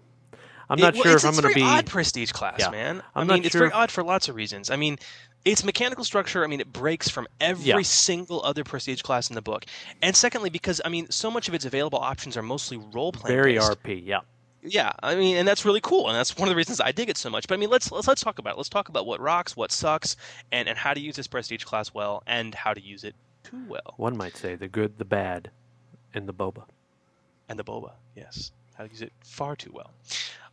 [0.69, 2.69] I'm It- not well, sure if I'm going to be odd prestige class, Yeah.
[2.69, 2.97] man.
[2.97, 4.69] I'm I mean, not it's sure very if- odd for lots of reasons.
[4.69, 4.97] I mean,
[5.45, 6.43] its mechanical structure.
[6.43, 7.81] I mean, it breaks from every Yeah.
[7.81, 9.65] single other prestige class in the book.
[10.01, 13.35] And secondly, because I mean, so much of its available options are mostly role playing.
[13.35, 13.71] very based.
[13.83, 14.03] RP.
[14.05, 14.19] Yeah.
[14.63, 17.09] Yeah, I mean, and that's really cool, and that's one of the reasons I dig
[17.09, 17.47] it so much.
[17.47, 18.57] But I mean, let's let's let's talk about it.
[18.57, 20.15] Let's talk about what rocks, what sucks,
[20.51, 23.63] and and how to use this prestige class well, and how to use it too
[23.67, 23.95] well.
[23.97, 25.49] One might say the good, the bad,
[26.13, 26.65] and the boba.
[27.49, 27.93] and the boba.
[28.15, 29.89] Yes, how to use it far too well.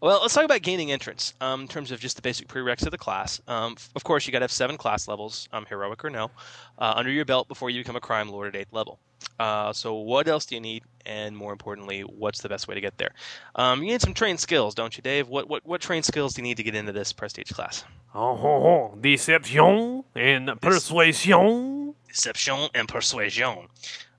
[0.01, 2.93] Well, let's talk about gaining entrance um, in terms of just the basic prereqs of
[2.93, 3.41] the class.
[3.49, 6.31] Um, f- of course, you got to have seven class levels, um, heroic or no,
[6.79, 9.01] uh, under your belt before you become a crime lord at eighth level.
[9.41, 10.85] Uh, so, what else do you need?
[11.05, 13.11] And more importantly, what's the best way to get there?
[13.57, 15.29] Um, you need some trained skills, don't you, Dave?
[15.29, 17.83] What what what trained skills do you need to get into this prestige class?
[18.15, 18.99] Oh, ho, ho.
[19.01, 21.95] deception and persuasion.
[22.07, 23.67] Deception and Persuasion.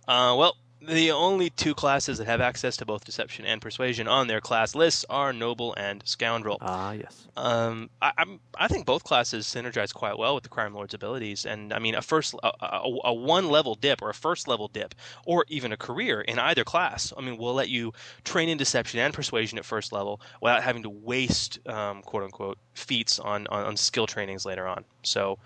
[0.07, 4.27] Uh, well, the only two classes that have access to both Deception and Persuasion on
[4.27, 6.57] their class lists are Noble and Scoundrel.
[6.61, 7.27] Ah, yes.
[7.35, 11.45] Um, I, I'm, I think both classes synergize quite well with the Crime Lord's abilities,
[11.45, 14.69] and I mean a first, a, a, a one level dip or a first level
[14.69, 17.11] dip, or even a career in either class.
[17.17, 20.83] I mean, will let you train in Deception and Persuasion at first level without having
[20.83, 24.85] to waste, um, quote unquote, feats on, on on skill trainings later on.
[25.03, 25.39] So,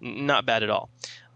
[0.00, 0.90] not bad at all.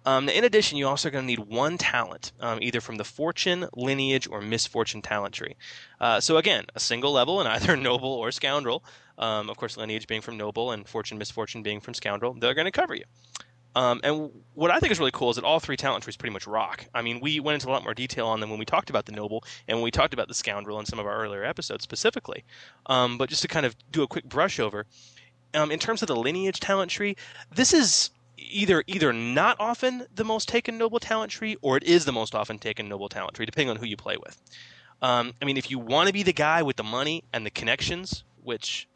[0.04, 3.66] Um, in addition, you also going to need one talent, um, either from the Fortune,
[3.74, 5.56] Lineage, or Misfortune talent tree.
[6.00, 8.84] Uh, so again, a single level in either Noble or Scoundrel.
[9.18, 12.34] Um, of course, Lineage being from Noble and Fortune, Misfortune being from Scoundrel.
[12.34, 13.04] They're going to cover you.
[13.76, 16.32] Um, and what I think is really cool is that all three talent trees pretty
[16.32, 16.86] much rock.
[16.94, 19.06] I mean, we went into a lot more detail on them when we talked about
[19.06, 21.82] the Noble and when we talked about the Scoundrel in some of our earlier episodes
[21.82, 22.44] specifically.
[22.86, 24.86] Um, but just to kind of do a quick brush over,
[25.54, 27.16] um, in terms of the lineage talent tree,
[27.52, 32.04] this is either either not often the most taken noble talent tree, or it is
[32.04, 34.40] the most often taken noble talent tree, depending on who you play with.
[35.02, 37.50] Um, I mean, if you want to be the guy with the money and the
[37.50, 38.88] connections, which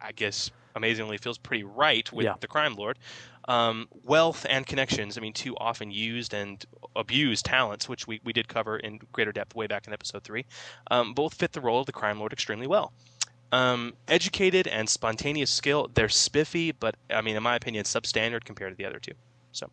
[0.00, 2.34] I- guess amazingly feels pretty right with Yeah.
[2.40, 2.98] the crime lord,
[3.48, 5.18] um, wealth and connections.
[5.18, 6.64] I mean, two often used and
[6.96, 10.46] abused talents, which we, we did cover in greater depth way back in episode three,
[10.90, 12.92] um, both fit the role of the crime lord extremely well.
[13.52, 18.72] Um, educated and spontaneous skill, they're spiffy, but I mean, in my opinion, substandard compared
[18.72, 19.12] to the other two.
[19.52, 19.68] So,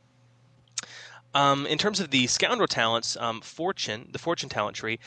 [1.33, 4.99] um, in terms of the scoundrel talents, um, fortune, the fortune talent tree,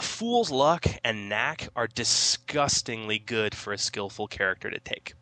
[0.00, 5.14] fool's luck and knack are disgustingly good for a skillful character to take.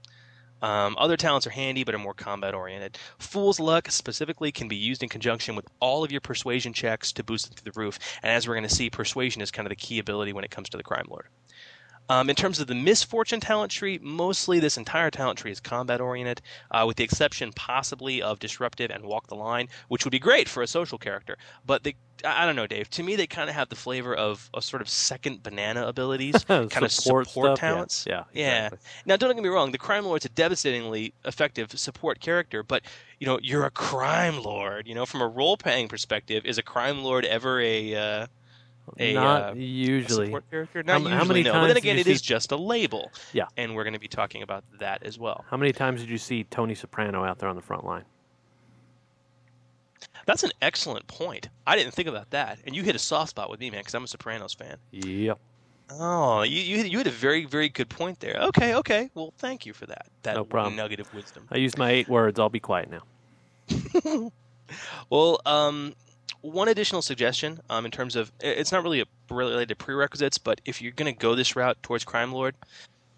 [0.62, 2.98] Um, other talents are handy but are more combat oriented.
[3.18, 7.24] Fool's Luck specifically can be used in conjunction with all of your persuasion checks to
[7.24, 7.98] boost them through the roof.
[8.22, 10.50] And as we're going to see, persuasion is kind of the key ability when it
[10.50, 11.26] comes to the Crime Lord.
[12.10, 16.00] Um, in terms of the misfortune talent tree, mostly this entire talent tree is combat
[16.00, 16.42] oriented,
[16.72, 20.48] uh, with the exception possibly of disruptive and walk the line, which would be great
[20.48, 21.38] for a social character.
[21.64, 21.94] But they,
[22.24, 22.90] I don't know, Dave.
[22.90, 26.34] To me, they kind of have the flavor of a sort of second banana abilities,
[26.48, 27.54] kind of Support support yeah.
[27.54, 28.04] talents.
[28.08, 28.64] Yeah, yeah.
[28.64, 28.78] exactly.
[29.06, 29.70] Now, don't get me wrong.
[29.70, 32.82] The crime lord's a devastatingly effective support character, but
[33.20, 34.88] you know, you're a crime lord.
[34.88, 38.26] You know, from a role playing perspective, is a crime lord ever a uh,
[38.98, 40.26] a Not uh, a usually.
[40.26, 40.82] support character?
[40.86, 41.52] How Not how usually, many no.
[41.52, 43.10] But then again, it is see- just a label.
[43.32, 43.46] Yeah.
[43.56, 45.44] and we're going to be talking about that as well.
[45.50, 48.04] How many times did you see Tony Soprano out there on the front line?
[50.26, 51.48] That's an excellent point.
[51.66, 53.94] I didn't think about that, and you hit a soft spot with me, man, because
[53.94, 54.76] I'm a Sopranos fan.
[54.92, 55.38] Yep.
[55.92, 58.36] Oh, you, you you had a very very good point there.
[58.42, 59.10] Okay, okay.
[59.14, 60.06] Well, thank you for that.
[60.22, 60.76] That No problem.
[60.76, 61.48] nugget of wisdom.
[61.50, 62.38] I used my eight words.
[62.38, 64.30] I'll be quiet now.
[65.10, 65.94] Well, um,
[66.42, 70.60] one additional suggestion um, in terms of it's not really a, related to prerequisites, but
[70.64, 72.54] if you're going to go this route towards crime lord,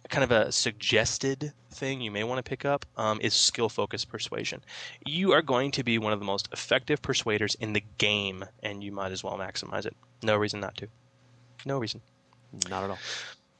[0.08, 4.08] kind of a suggested thing you may want to pick up um, is skill focused
[4.10, 4.60] persuasion.
[5.06, 8.84] You are going to be one of the most effective persuaders in the game, and
[8.84, 9.96] you might as well maximize it.
[10.22, 10.88] No reason not to.
[11.64, 12.00] No reason.
[12.68, 12.98] Not at all.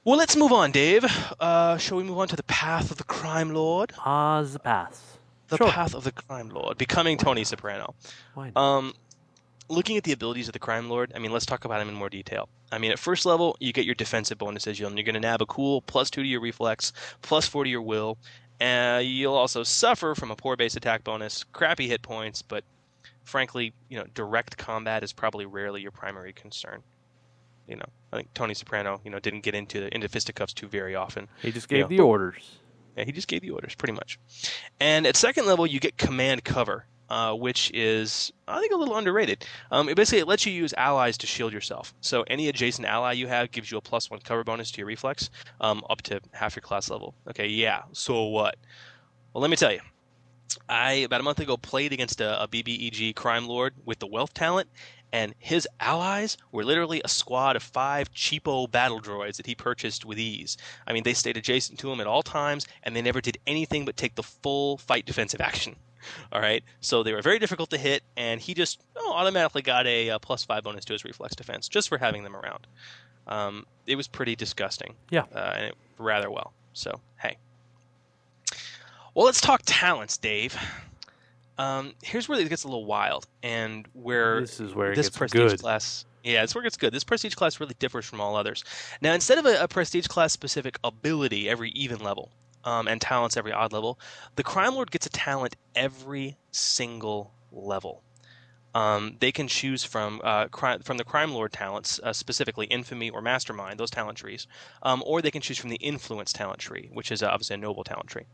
[0.04, 1.04] Well, let's move on, Dave.
[1.40, 3.92] Uh, shall we move on to the path of the crime lord?
[3.98, 5.18] Ah, the path.
[5.48, 5.70] The Sure.
[5.70, 7.94] path of the crime lord, becoming Tony Soprano.
[8.34, 8.60] Why not?
[8.60, 8.94] Um,
[9.72, 11.94] looking at the abilities of the crime lord, I mean, let's talk about him in
[11.94, 12.48] more detail.
[12.70, 14.78] I mean, at first level, you get your defensive bonuses.
[14.78, 17.70] You'll, you're going to nab a cool plus two to your reflex, plus four to
[17.70, 18.18] your will.
[18.60, 22.62] Uh, you'll also suffer from a poor base attack bonus, crappy hit points, but
[23.24, 26.82] frankly, you know, direct combat is probably rarely your primary concern.
[27.66, 30.68] You know, I think Tony Soprano, you know, didn't get into the into fisticuffs too
[30.68, 31.28] very often.
[31.40, 32.58] He just You gave know, the orders.
[32.96, 34.18] yeah, he just gave the orders, pretty much.
[34.80, 38.96] And at second level, you get command cover, uh, which is I think a little
[38.96, 39.44] underrated.
[39.70, 41.92] Um, it basically it lets you use allies to shield yourself.
[42.00, 44.86] So any adjacent ally you have gives you a plus one cover bonus to your
[44.86, 45.28] reflex,
[45.60, 47.14] um, up to half your class level.
[47.28, 47.82] Okay, yeah.
[47.92, 48.56] So what?
[49.34, 49.80] Well, let me tell you.
[50.70, 54.32] I about a month ago played against a, a BBEG crime lord with the wealth
[54.32, 54.70] talent,
[55.12, 60.06] and his allies were literally a squad of five cheapo battle droids that he purchased
[60.06, 60.56] with ease.
[60.86, 63.84] I mean, they stayed adjacent to him at all times, and they never did anything
[63.84, 65.76] but take the full fight defensive action.
[66.32, 69.86] All right, so they were very difficult to hit, and he just oh, automatically got
[69.86, 72.66] a, uh plus five bonus to his reflex defense just for having them around.
[73.26, 74.94] Um, it was pretty disgusting.
[75.10, 75.24] Yeah.
[75.34, 76.52] uh, and it, rather well.
[76.72, 77.36] So hey.
[79.14, 80.56] Well, let's talk talents, Dave.
[81.58, 85.06] Um, here's where it gets a little wild, and where This is where it this
[85.06, 85.60] gets prestige good.
[85.60, 86.04] class.
[86.24, 86.94] Yeah, this where it gets good.
[86.94, 88.64] This prestige class really differs from all others.
[89.00, 92.30] Now, instead of a, a prestige class specific ability every even level,
[92.64, 93.98] um, and talents every odd level,
[94.36, 98.02] the crime lord gets a talent every single level.
[98.74, 103.10] Um, they can choose from uh, cri- from the crime lord talents, uh, specifically infamy
[103.10, 104.46] or mastermind, those talent trees,
[104.82, 107.58] um, or they can choose from the influence talent tree, which is uh, obviously a
[107.58, 108.24] noble talent tree.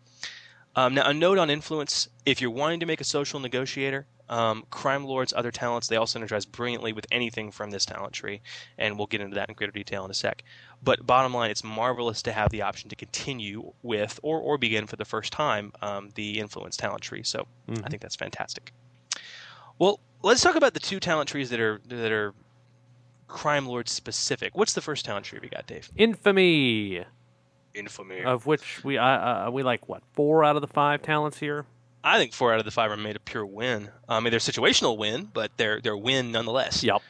[0.76, 4.64] Um, now, a note on influence: if you're wanting to make a social negotiator, um,
[4.70, 8.40] crime lord's other talents they all synergize brilliantly with anything from this talent tree,
[8.76, 10.44] and we'll get into that in greater detail in a sec.
[10.82, 14.86] But bottom line, it's marvelous to have the option to continue with or or begin
[14.86, 17.22] for the first time um, the influence talent tree.
[17.24, 17.84] So Mhm.
[17.84, 18.72] I think that's fantastic.
[19.78, 22.34] Well, let's talk about the two talent trees that are that are
[23.28, 24.56] crime lord specific.
[24.56, 25.90] What's the first talent tree we got, Dave?
[25.96, 27.04] Infamy,
[27.74, 28.22] Infamy.
[28.22, 31.66] of which we uh, uh, we like what four out of the five talents here.
[32.04, 33.90] I think four out of the five are made a pure win.
[34.08, 36.82] I mean, they're situational win, but they're they're win nonetheless.
[36.82, 37.02] Yep.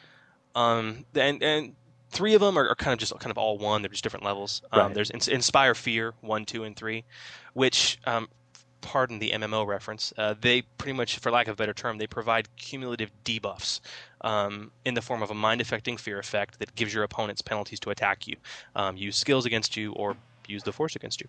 [0.55, 1.75] Um, and and
[2.11, 3.83] three of them are, are kind of just kind of all one.
[3.83, 4.63] They're just different levels.
[4.73, 4.95] Um, Right.
[4.95, 7.05] There's Ins- Inspire Fear one, two, and three,
[7.53, 8.29] which um,
[8.81, 10.13] pardon the MMO reference.
[10.17, 13.81] Uh, they pretty much, for lack of a better term, they provide cumulative debuffs
[14.23, 17.91] um, in the form of a mind-affecting fear effect that gives your opponents penalties to
[17.91, 18.37] attack you,
[18.75, 20.17] um, use skills against you, or
[20.47, 21.29] use the force against you.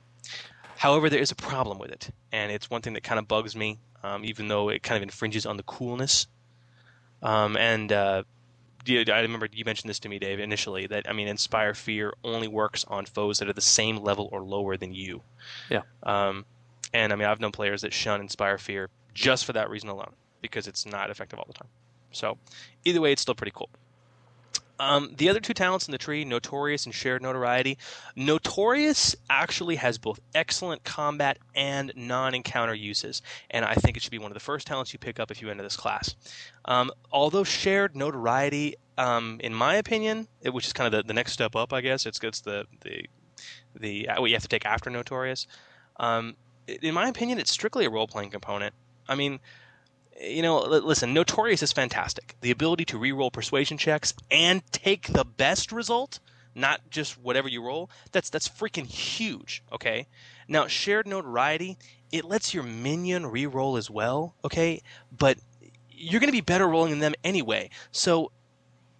[0.80, 3.54] However, there is a problem with it, and it's one thing that kind of bugs
[3.54, 6.26] me, um, even though it kind of infringes on the coolness.
[7.22, 8.24] Um, and uh,
[8.88, 10.88] I remember you mentioned this to me, Dave, initially.
[10.88, 14.42] That I mean, Inspire Fear only works on foes that are the same level or
[14.42, 15.22] lower than you.
[15.70, 15.82] Yeah.
[16.04, 16.46] Um,
[16.94, 20.14] and I mean, I've known players that shun Inspire Fear just for that reason alone,
[20.42, 21.68] because it's not effective all the time.
[22.12, 22.38] So,
[22.86, 23.70] either way, it's still pretty cool.
[24.80, 27.78] Um, the other two talents in the tree, Notorious and Shared Notoriety.
[28.16, 33.22] Notorious actually has both excellent combat and non-encounter uses,
[33.52, 35.42] and I think it should be one of the first talents you pick up if
[35.42, 36.16] you enter this class.
[36.66, 41.14] Um, although Shared Notoriety, um, in my opinion, it, which is kind of the, the
[41.14, 43.06] next step up, I guess, it's, it's the the
[43.76, 45.48] the what you have to take after Notorious.
[45.98, 46.36] Um,
[46.68, 48.74] in my opinion, it's strictly a role-playing component.
[49.08, 49.40] I mean,
[50.22, 52.36] you know, listen, Notorious is fantastic.
[52.42, 56.20] The ability to re-roll persuasion checks and take the best result,
[56.54, 60.08] not just whatever you roll, that's that's freaking huge, okay?
[60.48, 61.78] Now, shared notoriety,
[62.12, 64.82] it lets your minion re-roll as well, okay?
[65.16, 65.38] But
[65.90, 67.70] you're going to be better rolling than them anyway.
[67.92, 68.32] So,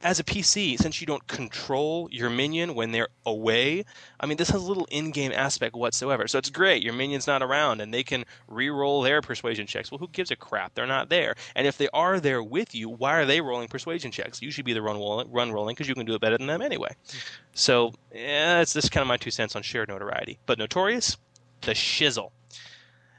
[0.02, 3.84] as a PC, since you don't control your minion when they're away,
[4.20, 6.28] I mean, this has a little in-game aspect whatsoever.
[6.28, 6.84] So it's great.
[6.84, 9.92] Your minion's not around, and they can re-roll their persuasion checks.
[9.92, 10.74] Well, who gives a crap?
[10.74, 11.36] They're not there.
[11.56, 14.42] And if they are there with you, why are they rolling persuasion checks?
[14.42, 16.62] You should be the run run rolling because you can do it better than them
[16.62, 16.96] anyway.
[17.54, 20.40] So yeah, that's just kind of my two cents on shared notoriety.
[20.46, 21.18] But notorious,
[21.62, 22.32] the shizzle.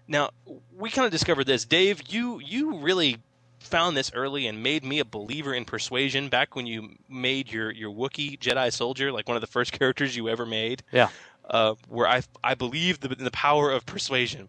[0.09, 0.31] Now
[0.77, 2.03] we kind of discovered this, Dave.
[2.09, 3.19] You you really
[3.61, 7.71] found this early and made me a believer in persuasion back when you made your
[7.71, 10.83] your Wookiee Jedi soldier, like one of the first characters you ever made.
[10.91, 11.09] Yeah.
[11.49, 14.49] Uh, where I I believe the, in the power of persuasion.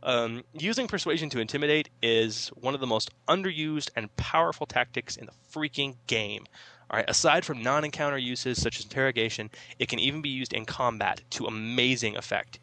[0.00, 5.26] Um, using persuasion to intimidate is one of the most underused and powerful tactics in
[5.26, 6.46] the freaking game.
[6.90, 10.64] All right, aside from non-encounter uses such as interrogation, it can even be used in
[10.64, 12.60] combat to amazing effect.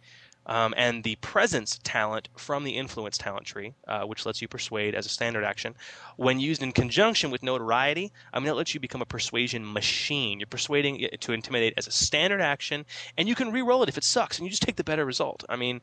[0.47, 4.93] Um, and the presence talent from the influence talent tree, uh, which lets you persuade
[4.93, 5.75] as a standard action,
[6.17, 10.39] when used in conjunction with notoriety, I mean, it lets you become a persuasion machine.
[10.39, 12.85] You're persuading to intimidate as a standard action,
[13.17, 15.43] and you can re-roll it if it sucks, and you just take the better result.
[15.49, 15.81] I mean,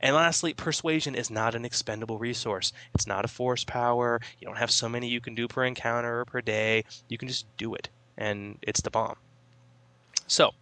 [0.00, 2.72] and lastly, persuasion is not an expendable resource.
[2.94, 4.20] It's not a force power.
[4.38, 6.84] You don't have so many you can do per encounter or per day.
[7.08, 9.16] You can just do it, and it's the bomb.
[10.26, 10.52] So,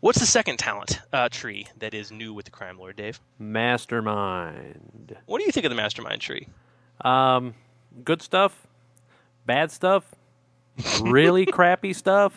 [0.00, 3.20] what's the second talent uh, tree that is new with the Crime Lord, Dave?
[3.38, 5.16] Mastermind.
[5.26, 6.48] What do you think of the Mastermind tree?
[7.02, 7.54] Um,
[8.04, 8.66] good stuff,
[9.44, 10.04] bad stuff,
[11.02, 12.32] really crappy stuff.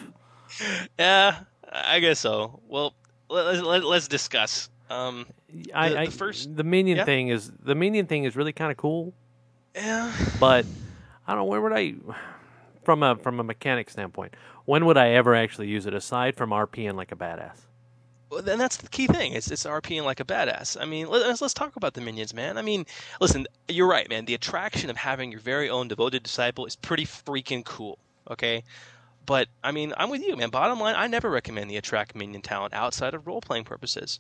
[1.00, 1.40] Yeah,
[1.72, 2.60] I guess so.
[2.68, 2.94] Well,
[3.30, 4.70] let, let, let's discuss.
[4.90, 5.26] Um,
[5.74, 7.06] I, the, I the first, the minion yeah.
[7.06, 9.14] thing is the minion thing is really kind of cool,
[9.74, 10.66] yeah, but
[11.26, 11.96] I don't know where would I
[12.84, 14.36] from a from a mechanic standpoint.
[14.66, 17.60] When would I ever actually use it aside from RPing like a badass?
[18.30, 19.34] Well, then that's the key thing.
[19.34, 20.80] It's it's RPing like a badass.
[20.82, 22.58] I mean, let's let's talk about the minions, man.
[22.58, 22.86] I mean,
[23.22, 24.26] listen, you're right, man.
[24.26, 28.00] The attraction of having your very own devoted disciple is pretty freaking cool.
[28.30, 28.64] Okay,
[29.26, 30.50] but I mean, I'm with you, man.
[30.50, 34.20] Bottom line, I never recommend the attract minion talent outside of role playing purposes.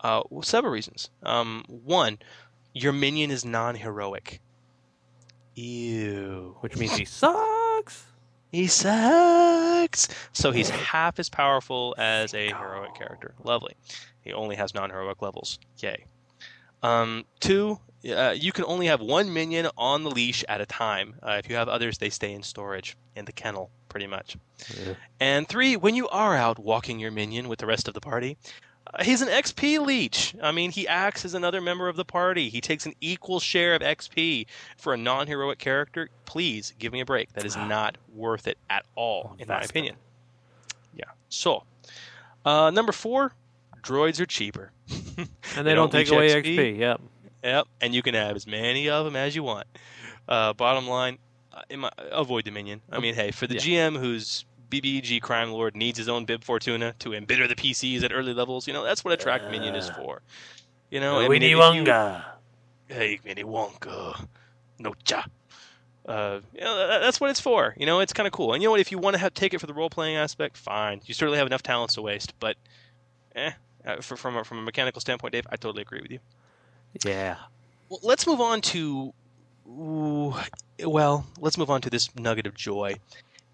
[0.00, 1.10] Uh, well, several reasons.
[1.22, 2.18] Um, one,
[2.72, 4.40] your minion is non heroic.
[5.54, 6.56] Ew.
[6.60, 8.06] Which means he sucks.
[8.52, 10.08] He sucks.
[10.32, 13.34] So he's half as powerful as a heroic character.
[13.44, 13.74] Lovely.
[14.20, 15.58] He only has non-heroic levels.
[15.78, 16.04] Yay.
[16.82, 17.78] Um, two,
[18.08, 21.16] uh, you can only have one minion on the leash at a time.
[21.22, 24.36] Uh, if you have others, they stay in storage in the kennel, pretty much.
[24.76, 24.94] Yeah.
[25.20, 28.36] And three, when you are out walking your minion with the rest of the party,
[29.02, 30.34] he's an XP leech.
[30.42, 32.48] I mean, he acts as another member of the party.
[32.48, 36.08] He takes an equal share of XP for a non-heroic character.
[36.24, 37.32] Please give me a break.
[37.32, 39.96] That is not worth it at all, in my opinion.
[40.94, 41.04] Yeah.
[41.28, 41.64] So,
[42.44, 43.32] uh, number four,
[43.82, 44.72] droids are cheaper.
[45.56, 46.78] And they, don't, take leech away XP.
[46.78, 47.00] Yep.
[47.42, 49.66] Yep, and you can have as many of them as you want.
[50.28, 51.18] Uh, bottom line,
[51.52, 52.82] uh, in my, avoid Dominion.
[52.90, 53.90] I mean, hey, for the Yeah.
[53.90, 58.12] GM who's BBG Crime Lord needs his own Bib Fortuna to embitter the PCs at
[58.12, 60.22] early levels, you know, that's what Attract Minion is for.
[60.90, 62.24] You know, I mean, Winnie you- Wonga.
[62.88, 64.26] Hey, Winnie Wonka.
[64.78, 65.26] No cha.
[66.06, 67.74] Uh, you know, that's what it's for.
[67.76, 68.52] You know, it's kind of cool.
[68.52, 68.80] And you know what?
[68.80, 71.00] If you want to have, take it for the role playing aspect, fine.
[71.04, 72.38] You certainly have enough talents to waste.
[72.38, 72.56] But,
[73.34, 73.50] eh,
[73.84, 76.20] uh, for, from a, from a mechanical standpoint, Dave, I totally agree with you.
[77.04, 77.36] Yeah.
[77.88, 79.12] Well, let's move on to.
[79.68, 80.34] Ooh,
[80.84, 82.94] well, let's move on to this nugget of joy.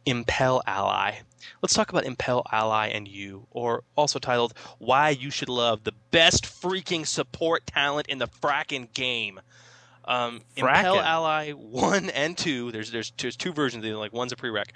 [0.06, 1.16] Impel Ally.
[1.60, 5.92] Let's talk about Impel Ally and you, or also titled Why You Should Love the
[6.10, 9.40] Best Freaking Support Talent in the Frackin' Game.
[10.04, 10.96] Um, Impel.
[10.98, 14.66] Ally 1 and 2, there's, there's, there's two versions of it, like one's a prereq.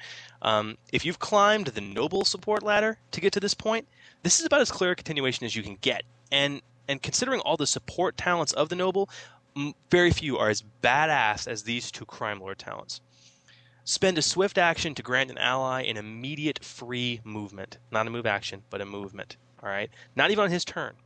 [0.43, 3.89] Um, if you've climbed the Noble support ladder to get to this point,
[4.23, 6.03] this is about as clear a continuation as you can get.
[6.31, 9.09] And and considering all the support talents of the Noble,
[9.57, 13.01] m- very few are as badass as these two Crime Lord talents.
[13.89, 17.79] Spend a swift action to grant an ally an immediate free movement.
[17.93, 19.37] Not a move action, but a movement.
[19.63, 19.91] All right?
[20.17, 20.97] Not even on his turn.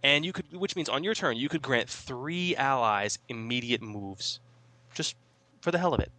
[0.00, 4.38] And you could which means on your turn you could grant 3 allies immediate moves.
[4.94, 5.16] Just
[5.60, 6.12] for the hell of it.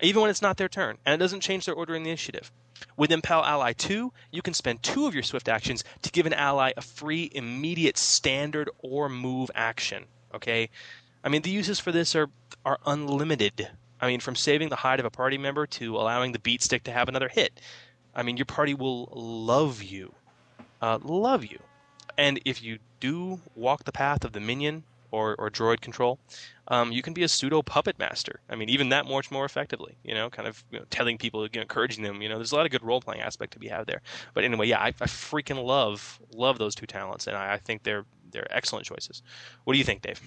[0.00, 2.52] Even when it's not their turn, and it doesn't change their order in the initiative.
[2.96, 6.32] With Impel Ally 2, you can spend two of your swift actions to give an
[6.32, 10.04] ally a free immediate standard or move action.
[10.32, 10.70] Okay?
[11.24, 12.30] I mean, the uses for this are
[12.64, 13.70] are unlimited.
[14.04, 16.84] I mean, from saving the hide of a party member to allowing the beat stick
[16.84, 17.58] to have another hit.
[18.14, 20.12] I mean, your party will love you.
[20.82, 21.58] Uh, love you.
[22.18, 26.18] And if you do walk the path of the minion or, or droid control,
[26.68, 28.40] um, you can be a pseudo puppet master.
[28.50, 29.94] I mean, even that much more effectively.
[30.04, 32.20] You know, kind of you know, telling people, you know, encouraging them.
[32.20, 34.02] You know, there's a lot of good role playing aspect to be had there.
[34.34, 37.84] But anyway, yeah, I, I freaking love love those two talents, and I, I think
[37.84, 39.22] they're they're excellent choices.
[39.64, 40.20] What do you think, Dave?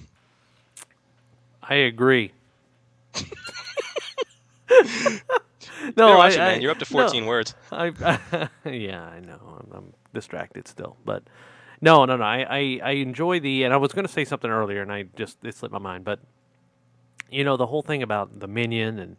[1.62, 2.32] I agree.
[5.96, 6.50] No, I, it, man.
[6.50, 7.56] I- You're up to 14 no, words.
[7.72, 7.88] I,
[8.66, 9.60] yeah, I know.
[9.60, 11.24] I'm, I'm distracted still, but
[11.82, 12.24] no, no, no.
[12.24, 15.04] I, I, I enjoy the, and I was going to say something earlier, and I
[15.16, 16.04] just it slipped my mind.
[16.04, 16.20] But
[17.30, 19.18] you know, the whole thing about the minion and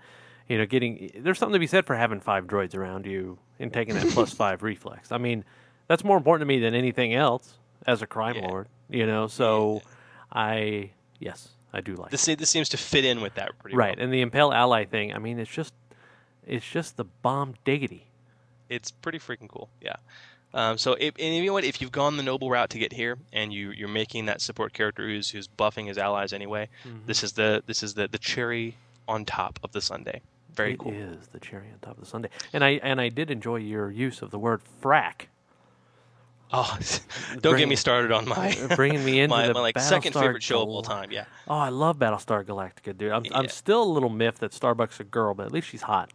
[0.49, 3.73] you know getting there's something to be said for having five droids around you and
[3.73, 5.13] taking that plus five reflex.
[5.13, 5.45] I mean,
[5.87, 8.69] that's more important to me than anything else as a crime lord.
[8.91, 9.83] You know, so
[10.33, 12.11] I yes, I do like.
[12.11, 14.05] This this seems to fit in with that pretty right, well.
[14.05, 15.15] and the impel ally thing.
[15.15, 15.75] I mean, it's just
[16.47, 18.05] it's just the bomb diggity.
[18.69, 19.69] It's pretty freaking cool.
[19.81, 19.97] Yeah.
[20.55, 21.65] Um, so, if, and you know what?
[21.65, 24.73] If you've gone the noble route to get here, and you you're making that support
[24.73, 27.05] character who's who's buffing his allies anyway, Mhm.
[27.07, 30.21] this is the this is the the cherry on top of the sundae.
[30.55, 30.93] Very It cool.
[30.93, 32.29] It is the cherry on top of the sundae.
[32.55, 35.27] And I and I did enjoy your use of the word frack.
[36.53, 36.79] Oh,
[37.33, 39.79] don't Bring- get me started on my uh, bringing me into my, the my like
[39.79, 41.11] second favorite show of all time.
[41.11, 41.25] Yeah.
[41.47, 43.13] Oh, I love Battlestar Galactica, dude.
[43.13, 46.11] I'm I'm still a little miffed that Starbuck's a girl, but at least she's hot.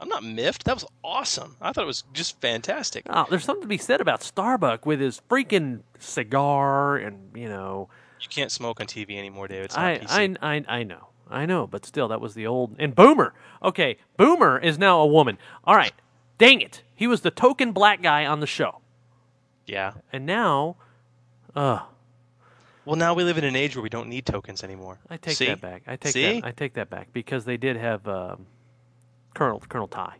[0.00, 0.64] I'm not miffed.
[0.64, 1.56] That was awesome.
[1.60, 3.06] I thought it was just fantastic.
[3.08, 7.88] Oh, there's something to be said about Starbuck with his freaking cigar and you know.
[8.20, 9.72] You can't smoke on TV anymore, David.
[9.74, 10.00] I.
[10.08, 11.08] I I I know.
[11.30, 13.32] I know, but still that was the old and Boomer.
[13.62, 15.38] Okay, Boomer is now a woman.
[15.64, 15.94] All right.
[16.36, 16.82] Dang it.
[16.94, 18.81] He was the token black guy on the show.
[19.66, 19.92] Yeah.
[20.12, 20.76] And now
[21.54, 21.80] uh
[22.84, 24.98] Well, now we live in an age where we don't need tokens anymore.
[25.08, 25.46] I take See?
[25.46, 25.82] that back.
[25.86, 26.40] I take See?
[26.40, 26.46] that.
[26.46, 28.46] I take that back because they did have um,
[29.34, 30.16] Colonel Colonel Tigh.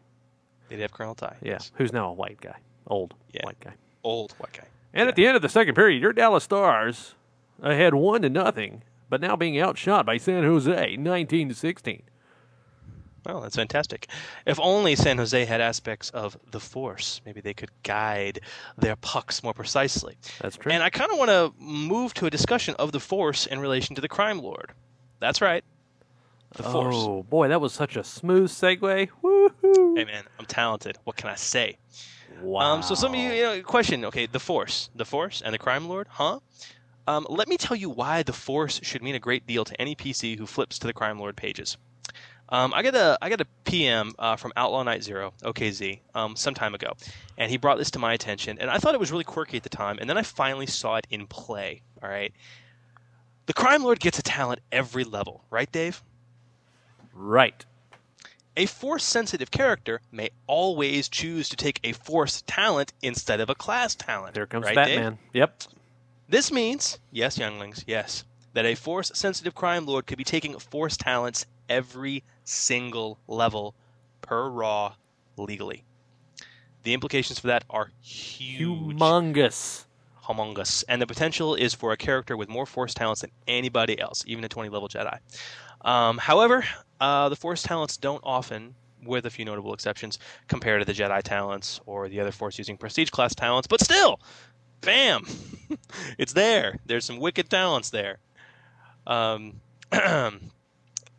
[0.69, 1.37] They did have Colonel Tigh.
[1.43, 3.75] Yeah, who's now a white guy, old white guy.
[4.05, 4.65] Old white guy.
[4.95, 7.15] And at the end of the second period, your Dallas Stars
[7.63, 12.03] ahead one to nothing, but now being outshot by San Jose, nineteen to sixteen.
[13.25, 14.09] Well, that's fantastic.
[14.47, 18.41] If only San Jose had aspects of the Force, maybe they could guide
[18.77, 20.17] their pucks more precisely.
[20.41, 20.73] That's true.
[20.73, 23.95] And I kind of want to move to a discussion of the Force in relation
[23.95, 24.73] to the Crime Lord.
[25.21, 25.63] That's right.
[26.57, 26.95] The Force.
[26.99, 29.09] Oh boy, that was such a smooth segue.
[29.23, 29.97] Woohoo!
[29.97, 30.99] Hey man, I'm talented.
[31.05, 31.79] What can I say?
[32.43, 32.61] Wow.
[32.61, 34.05] Um, so some of you, you know, question.
[34.07, 36.41] Okay, the Force, the Force, and the Crime Lord, huh?
[37.07, 39.95] Um, let me tell you why the Force should mean a great deal to any
[39.95, 41.77] PC who flips to the Crime Lord pages.
[42.53, 46.37] Um, I got a I got a PM uh, from Outlaw Knight Zero, OKZ, um,
[46.37, 46.93] some time ago,
[47.39, 49.63] and he brought this to my attention, and I thought it was really quirky at
[49.63, 51.81] the time, and then I finally saw it in play.
[52.03, 52.31] All right,
[53.47, 56.03] the Crime Lord gets a talent every level, right, Dave?
[57.15, 57.65] Right.
[58.55, 63.55] A force sensitive character may always choose to take a force talent instead of a
[63.55, 64.35] class talent.
[64.35, 64.97] There comes right, Dave?
[64.99, 65.19] Batman.
[65.33, 65.63] Yep.
[66.29, 70.99] This means, yes, younglings, yes, that a force sensitive crime lord could be taking force
[70.99, 72.23] talents every
[72.53, 73.75] single level
[74.21, 74.95] per raw
[75.37, 75.85] legally.
[76.83, 78.97] The implications for that are huge.
[78.97, 79.85] Humongous.
[80.25, 80.85] Humongous.
[80.89, 84.45] And the potential is for a character with more force talents than anybody else, even
[84.45, 85.19] a 20 level Jedi.
[85.83, 86.65] Um, however,
[87.01, 88.75] uh, the force talents don't often,
[89.05, 92.77] with a few notable exceptions, compare to the Jedi talents or the other force using
[92.77, 94.21] prestige class talents, but still,
[94.81, 95.27] bam!
[96.19, 96.79] it's there.
[96.87, 98.19] There's some wicked talents there.
[99.07, 99.61] Um,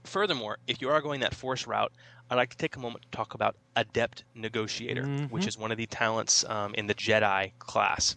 [0.03, 1.91] furthermore, if you are going that force route,
[2.29, 5.47] I'd like to take a moment to talk about Adept Negotiator, which Mhm.
[5.47, 8.15] is one of the talents um, in the Jedi class.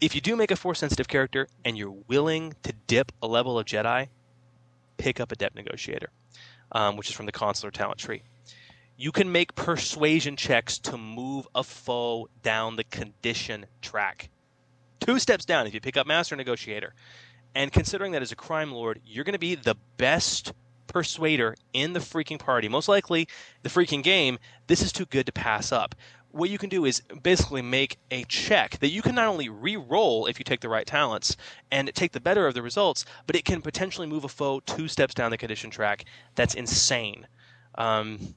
[0.00, 3.58] If you do make a force sensitive character and you're willing to dip a level
[3.58, 4.08] of Jedi,
[4.96, 6.10] pick up Adept Negotiator,
[6.72, 8.22] um, which is from the Consular talent tree.
[8.96, 14.28] You can make persuasion checks to move a foe down the condition track.
[15.00, 16.94] Two steps down if you pick up Master Negotiator.
[17.54, 20.52] And considering that as a crime lord, you're going to be the best
[20.88, 22.68] persuader in the freaking party.
[22.68, 23.28] Most likely,
[23.62, 25.94] the freaking game, this is too good to pass up.
[26.30, 29.76] What you can do is basically make a check that you can not only re
[29.76, 31.36] roll if you take the right talents
[31.70, 34.88] and take the better of the results, but it can potentially move a foe two
[34.88, 36.04] steps down the condition track.
[36.34, 37.26] That's insane.
[37.76, 38.34] Um,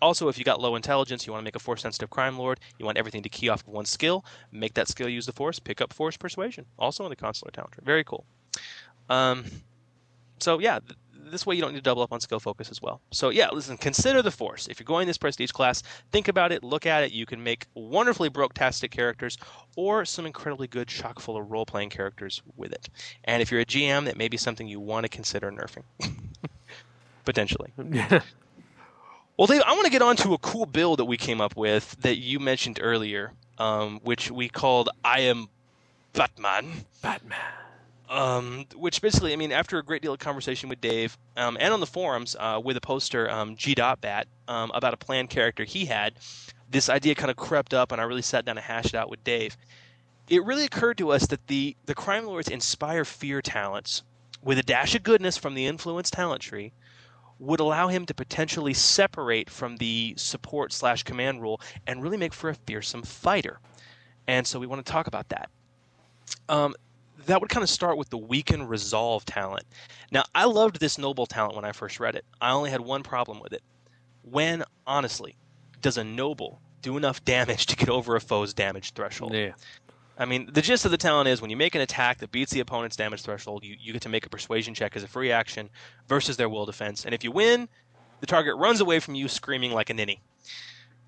[0.00, 2.60] also, if you got low intelligence, you want to make a force sensitive crime lord,
[2.78, 5.58] you want everything to key off of one skill, make that skill use the force,
[5.58, 6.66] pick up force persuasion.
[6.78, 7.82] Also in the consular talent tree.
[7.84, 8.24] Very cool.
[9.08, 9.44] Um,
[10.38, 10.78] so yeah,
[11.30, 13.00] this way you don't need to double up on skill focus as well.
[13.10, 14.68] So yeah, listen, consider the force.
[14.68, 17.12] If you're going this prestige class, think about it, look at it.
[17.12, 19.38] You can make wonderfully broke-tastic characters
[19.76, 22.88] or some incredibly good chock full of role-playing characters with it.
[23.24, 25.84] And if you're a GM, that may be something you want to consider nerfing.
[27.24, 27.72] Potentially.
[27.76, 31.56] well, Dave, I want to get on to a cool build that we came up
[31.56, 35.48] with that you mentioned earlier, um, which we called I Am
[36.12, 36.84] Batman.
[37.02, 37.38] Batman.
[38.08, 41.74] Um, which basically, I mean, after a great deal of conversation with Dave um, and
[41.74, 43.74] on the forums uh, with a poster, um, G.
[43.74, 46.14] Bat, um, about a planned character he had,
[46.70, 49.10] this idea kind of crept up, and I really sat down and hashed it out
[49.10, 49.58] with Dave.
[50.28, 54.02] It really occurred to us that the, the Crime Lords inspire fear talents
[54.42, 56.72] with a dash of goodness from the influence talent tree
[57.38, 62.32] would allow him to potentially separate from the support slash command rule and really make
[62.32, 63.60] for a fearsome fighter.
[64.26, 65.50] And so we want to talk about that.
[66.48, 66.74] Um,
[67.26, 69.64] that would kind of start with the weaken resolve talent.
[70.10, 72.24] Now, I loved this noble talent when I first read it.
[72.40, 73.62] I only had one problem with it.
[74.22, 75.36] When, honestly,
[75.80, 79.34] does a noble do enough damage to get over a foe's damage threshold?
[79.34, 79.52] Yeah.
[80.16, 82.52] I mean, the gist of the talent is when you make an attack that beats
[82.52, 85.30] the opponent's damage threshold, you, you get to make a persuasion check as a free
[85.30, 85.70] action
[86.08, 87.04] versus their will defense.
[87.04, 87.68] And if you win,
[88.20, 90.20] the target runs away from you screaming like a ninny.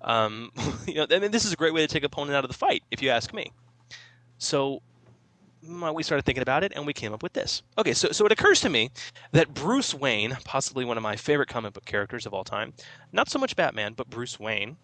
[0.01, 0.51] Um,
[0.87, 2.57] you know, I mean, this is a great way to take opponent out of the
[2.57, 3.51] fight, if you ask me.
[4.37, 4.81] So
[5.63, 7.61] we started thinking about it and we came up with this.
[7.77, 8.89] Okay, so, so it occurs to me
[9.31, 12.73] that Bruce Wayne, possibly one of my favorite comic book characters of all time,
[13.11, 14.77] not so much Batman, but Bruce Wayne,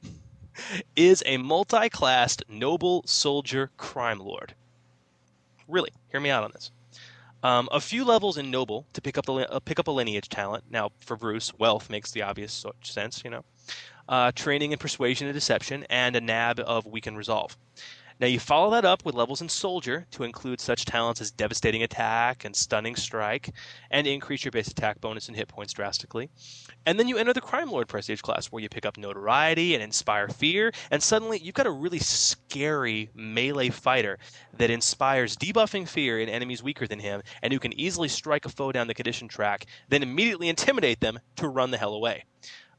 [0.95, 4.53] is a multi classed noble soldier crime lord.
[5.67, 6.71] Really, hear me out on this.
[7.43, 10.29] Um, a few levels in noble to pick up the uh, pick up a lineage
[10.29, 10.63] talent.
[10.69, 13.43] Now, for Bruce, wealth makes the obvious sense, you know.
[14.09, 17.57] Uh, training in persuasion and deception, and a nab of weaken resolve.
[18.19, 21.83] Now you follow that up with levels in Soldier to include such talents as Devastating
[21.83, 23.51] Attack and Stunning Strike,
[23.91, 26.31] and increase your base attack bonus and hit points drastically.
[26.87, 29.83] And then you enter the Crime Lord Prestige class where you pick up Notoriety and
[29.83, 34.17] Inspire Fear, and suddenly you've got a really scary melee fighter
[34.57, 38.49] that inspires debuffing fear in enemies weaker than him, and who can easily strike a
[38.49, 42.23] foe down the condition track, then immediately intimidate them to run the hell away.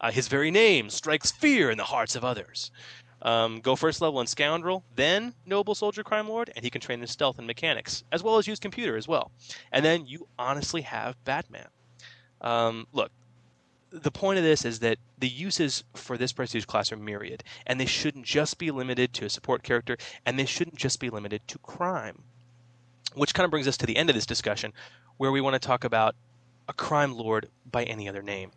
[0.01, 2.73] Uh, his very name strikes fear in the hearts of others.
[3.23, 7.01] Um, go first level in Scoundrel, then Noble Soldier Crime Lord, and he can train
[7.01, 9.33] in stealth and mechanics, as well as use computer as well.
[9.73, 11.69] And then you honestly have Batman.
[12.41, 13.11] Um, look,
[13.91, 17.81] the point of this is that the uses for this prestige class are myriad, and
[17.81, 21.47] they shouldn't just be limited to a support character, and they shouldn't just be limited
[21.49, 22.23] to crime.
[23.15, 24.73] Which kind of brings us to the end of this discussion,
[25.17, 26.15] where we want to talk about
[26.69, 28.53] a crime lord by any other name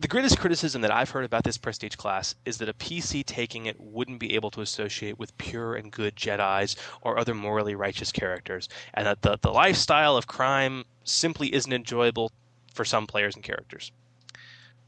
[0.00, 3.66] the greatest criticism that I've heard about this prestige class is that a PC taking
[3.66, 8.10] it wouldn't be able to associate with pure and good Jedi's or other morally righteous
[8.10, 12.32] characters, and that the, the lifestyle of crime simply isn't enjoyable
[12.72, 13.92] for some players and characters.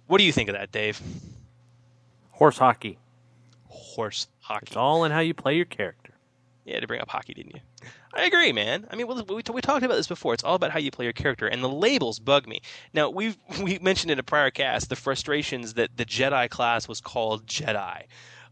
[0.06, 1.00] What do you think of that, Dave?
[2.30, 2.98] Horse hockey.
[3.68, 4.66] Horse hockey.
[4.68, 6.01] It's all in how you play your character.
[6.64, 7.60] Yeah, to bring up hockey, didn't you?
[8.14, 8.86] I agree, man.
[8.90, 10.32] I mean, we, we, talked about this before.
[10.32, 12.62] It's all about how you play your character, and the labels bug me.
[12.94, 17.00] Now, we've we mentioned in a prior cast the frustrations that the Jedi class was
[17.00, 18.04] called Jedi.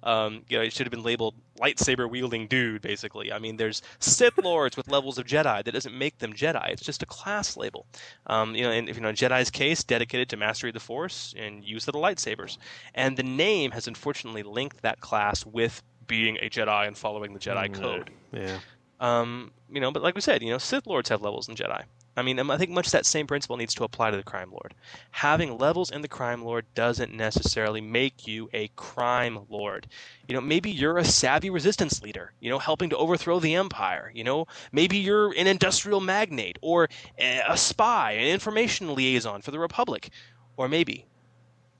[0.03, 3.33] Um, you know, it should have been labeled lightsaber wielding dude, basically.
[3.33, 5.63] I mean, there's Sith lords with levels of Jedi.
[5.63, 6.71] That doesn't make them Jedi.
[6.71, 7.87] It's just a class label.
[8.27, 11.63] Um, you know, in, you know, Jedi's case, dedicated to mastery of the Force and
[11.63, 12.57] use of the lightsabers.
[12.95, 17.39] And the name has unfortunately linked that class with being a Jedi and following the
[17.39, 18.11] Jedi Mm, code.
[18.33, 18.59] Yeah.
[18.99, 21.85] Um, you know, but like we said, you know, Sith lords have levels in Jedi.
[22.17, 24.75] I mean, I think much that same principle needs to apply to the crime lord.
[25.13, 29.87] Having levels in the crime lord doesn't necessarily make you a crime lord.
[30.29, 34.11] You know, maybe you're a savvy resistance leader, you know, helping to overthrow the empire.
[34.13, 39.53] You know, maybe you're an industrial magnate or a a spy, an information liaison for
[39.53, 40.11] the republic.
[40.57, 41.07] Or maybe,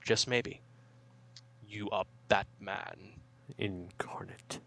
[0.03, 0.61] just maybe,
[1.67, 3.20] you are Batman.
[3.57, 4.59] Incarnate.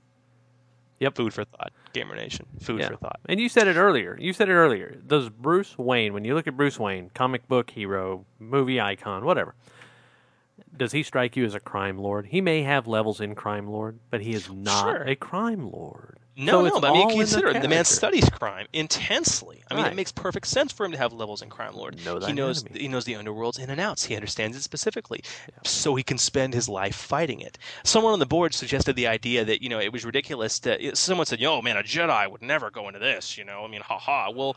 [1.00, 1.16] Yep.
[1.16, 1.72] Food for thought.
[1.92, 2.46] Gamer Nation.
[2.60, 2.88] Food Yeah.
[2.88, 3.20] for thought.
[3.28, 4.16] And you said it earlier.
[4.20, 4.96] You said it earlier.
[5.06, 9.54] Does Bruce Wayne, when you look at Bruce Wayne, comic book hero, movie icon, whatever,
[10.76, 12.26] does he strike you as a crime lord?
[12.26, 15.02] He may have levels in crime lord, but he is not Sure.
[15.04, 16.18] a crime lord.
[16.36, 17.52] No, So no, but I mean, in the consider.
[17.60, 19.62] The man studies crime intensely.
[19.70, 19.92] I mean, Right.
[19.92, 22.04] it makes perfect sense for him to have levels in Crime Lord.
[22.04, 22.80] Know he knows enemy.
[22.80, 24.04] he knows the underworld's in and outs.
[24.04, 25.22] He understands it specifically,
[25.64, 27.56] so he can spend his life fighting it.
[27.84, 30.96] Someone on the board suggested the idea that you know it was ridiculous to.
[30.96, 33.82] Someone said, "Yo, man, a Jedi would never go into this." You know, I mean,
[33.82, 34.30] ha ha.
[34.30, 34.56] Well.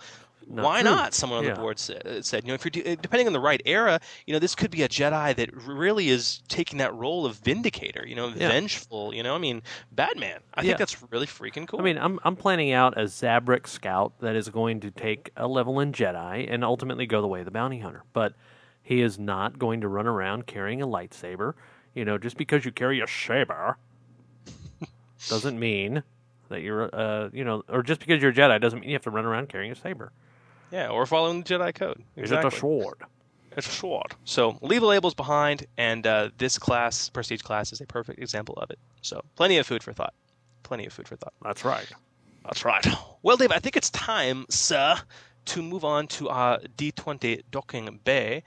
[0.49, 0.89] Not Why true.
[0.91, 1.13] not?
[1.13, 1.53] Someone on Yeah.
[1.55, 4.31] the board said, said, you know, if you're de- depending on the right era, you
[4.33, 8.15] know, this could be a Jedi that really is taking that role of vindicator, you
[8.15, 8.47] know, Yeah.
[8.47, 9.13] vengeful.
[9.13, 10.39] You know, I mean, Batman.
[10.53, 10.67] I Yeah.
[10.69, 11.81] think that's really freaking cool.
[11.81, 15.47] I mean, I'm I'm planning out a Zabrak scout that is going to take a
[15.47, 18.03] level in Jedi and ultimately go the way of the bounty hunter.
[18.13, 18.33] But
[18.81, 21.55] he is not going to run around carrying a lightsaber.
[21.93, 23.77] You know, just because you carry a saber
[25.29, 26.03] doesn't mean
[26.49, 29.01] that you're uh you know, or just because you're a Jedi doesn't mean you have
[29.03, 30.11] to run around carrying a saber.
[30.71, 32.03] Yeah, or following the Jedi code.
[32.15, 33.03] Is it a sword?
[33.55, 34.13] It's a sword.
[34.23, 38.55] So leave the labels behind, and uh, this class, prestige class, is a perfect example
[38.57, 38.77] of it.
[39.01, 40.13] So plenty of food for thought.
[40.63, 41.33] Plenty of food for thought.
[41.41, 41.91] That's right.
[42.43, 42.85] That's right.
[43.23, 44.95] Well, Dave, I think it's time, sir,
[45.45, 48.43] to move on to our D20 docking bay,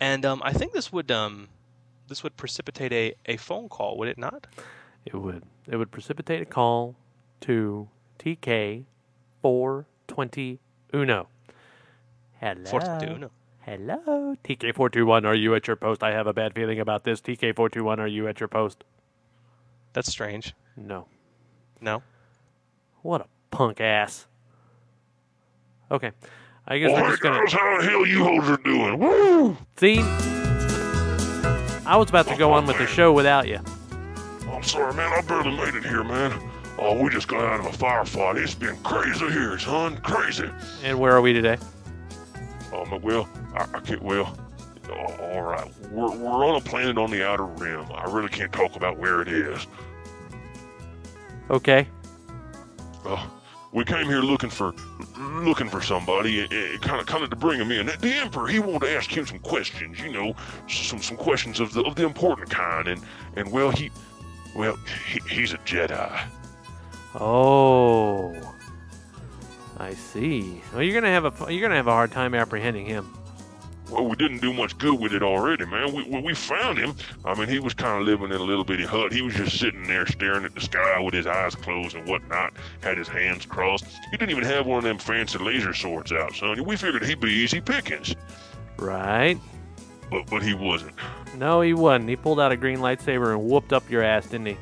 [0.00, 1.48] and um, I think this would um,
[2.08, 4.46] this would precipitate a, a phone call, would it not?
[5.04, 6.96] It would it would precipitate a call
[7.42, 8.84] to TK
[9.42, 10.58] four twenty
[10.94, 11.28] Uno.
[12.40, 12.64] Hello.
[12.64, 13.30] 420 Uno.
[13.60, 14.36] Hello.
[14.44, 16.02] TK four two one, are you at your post?
[16.02, 17.20] I have a bad feeling about this.
[17.20, 18.84] TK four two one, are you at your post?
[19.94, 20.54] That's strange.
[20.76, 21.06] No.
[21.80, 22.02] No.
[23.02, 24.26] What a punk ass.
[25.90, 26.12] Okay.
[26.66, 28.98] I guess All we're right, just gonna guys, how the hell you hoes are doing?
[28.98, 29.56] Woo!
[29.76, 30.00] see.
[31.86, 33.60] I was about to go on with the show without you.
[34.50, 35.12] I'm sorry, man.
[35.12, 36.32] I barely made it here, man.
[36.78, 38.36] Oh, we just got out of a firefight.
[38.42, 39.98] It's been crazy here, son.
[39.98, 40.50] Crazy.
[40.82, 41.58] And where are we today?
[42.74, 44.02] Um, well, I, I can't.
[44.02, 44.36] Well,
[45.20, 45.70] all right.
[45.90, 47.86] We're we're on a planet on the outer rim.
[47.94, 49.66] I really can't talk about where it is.
[51.50, 51.86] Okay.
[53.04, 53.26] Uh,
[53.72, 54.72] we came here looking for
[55.18, 56.46] looking for somebody,
[56.78, 57.86] kind of kind of to bring him in.
[57.86, 60.34] The Emperor, he wanted to ask him some questions, you know,
[60.68, 63.02] some some questions of the of the important kind, and
[63.36, 63.90] and well, he,
[64.54, 66.26] well, he, he's a Jedi.
[67.16, 68.54] Oh.
[69.84, 70.62] I see.
[70.72, 73.12] Well, you're gonna have a you're gonna have a hard time apprehending him.
[73.90, 75.92] Well, we didn't do much good with it already, man.
[75.92, 78.86] We, we found him, I mean, he was kind of living in a little bitty
[78.86, 79.12] hut.
[79.12, 82.54] He was just sitting there staring at the sky with his eyes closed and whatnot,
[82.82, 83.84] had his hands crossed.
[84.10, 86.64] He didn't even have one of them fancy laser swords out, son.
[86.64, 88.16] We figured he'd be easy pickings,
[88.78, 89.38] Right?
[90.10, 90.94] but but he wasn't.
[91.36, 92.08] No, he wasn't.
[92.08, 94.56] He pulled out a green lightsaber and whooped up your ass, didn't he?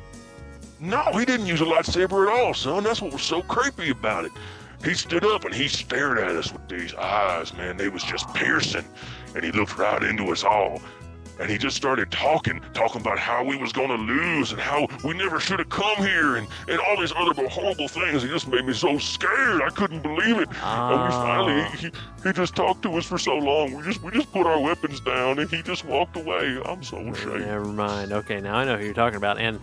[0.81, 2.83] No, he didn't use a lightsaber at all, son.
[2.83, 4.33] That's what was so creepy about it.
[4.83, 7.77] He stood up and he stared at us with these eyes, man.
[7.77, 8.85] They was just piercing.
[9.35, 10.81] And he looked right into us all.
[11.39, 15.15] And he just started talking, talking about how we was gonna lose and how we
[15.15, 18.21] never should have come here and, and all these other horrible things.
[18.21, 19.61] He just made me so scared.
[19.63, 20.49] I couldn't believe it.
[20.61, 21.75] And we finally ah.
[21.79, 21.91] he,
[22.23, 23.73] he just talked to us for so long.
[23.73, 26.61] We just we just put our weapons down and he just walked away.
[26.65, 27.39] I'm so ashamed.
[27.39, 28.13] Never mind.
[28.13, 29.39] Okay, now I know who you're talking about.
[29.39, 29.59] And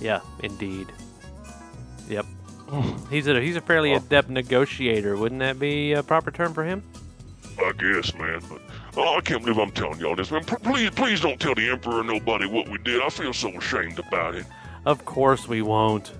[0.00, 0.90] yeah, indeed.
[2.08, 2.24] Yep.
[3.10, 5.16] He's a he's a fairly adept negotiator.
[5.16, 6.82] Wouldn't that be a proper term for him?
[7.58, 8.40] I guess, man.
[8.48, 8.60] But
[8.96, 10.44] oh, I can't believe I'm telling y'all this, man.
[10.44, 13.02] P- please, please don't tell the Emperor or nobody what we did.
[13.02, 14.46] I feel so ashamed about it.
[14.86, 16.12] Of course we won't.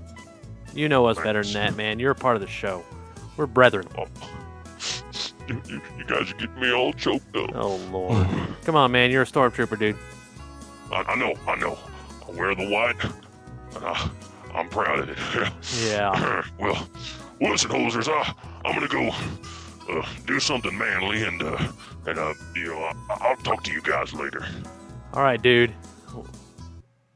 [0.74, 1.98] You know us better than that, man.
[1.98, 2.84] You're a part of the show.
[3.36, 3.86] We're brethren.
[3.96, 4.06] Oh.
[5.48, 7.50] You, you, you guys are getting me all choked up.
[7.54, 8.26] Oh lord.
[8.64, 9.10] Come on, man.
[9.10, 9.96] You're a stormtrooper, dude.
[10.92, 11.78] I, I know, I know.
[12.26, 12.96] I wear the white,
[13.76, 14.10] I,
[14.54, 15.18] I'm proud of it.
[15.84, 16.44] Yeah.
[16.58, 16.86] well,
[17.40, 18.34] well, listen, hosers, I,
[18.64, 19.10] I'm gonna go
[19.90, 21.72] uh, do something manly, and uh,
[22.06, 24.44] and uh, you know, I, I'll talk to you guys later.
[25.14, 25.72] All right, dude.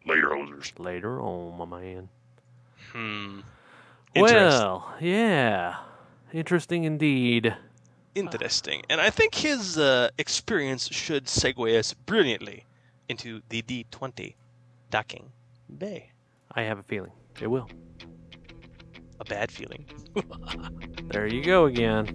[0.07, 0.79] Later, hosers.
[0.79, 2.09] Later on, my man.
[2.93, 3.41] Hmm.
[4.15, 5.77] Well, yeah.
[6.33, 7.55] Interesting indeed.
[8.15, 8.83] Interesting.
[8.89, 12.65] And I think his uh, experience should segue us brilliantly
[13.09, 14.35] into the D20
[14.91, 15.31] docking
[15.79, 16.11] bay.
[16.53, 17.69] I have a feeling it will.
[19.21, 19.87] A bad feeling.
[21.11, 22.07] There you go again.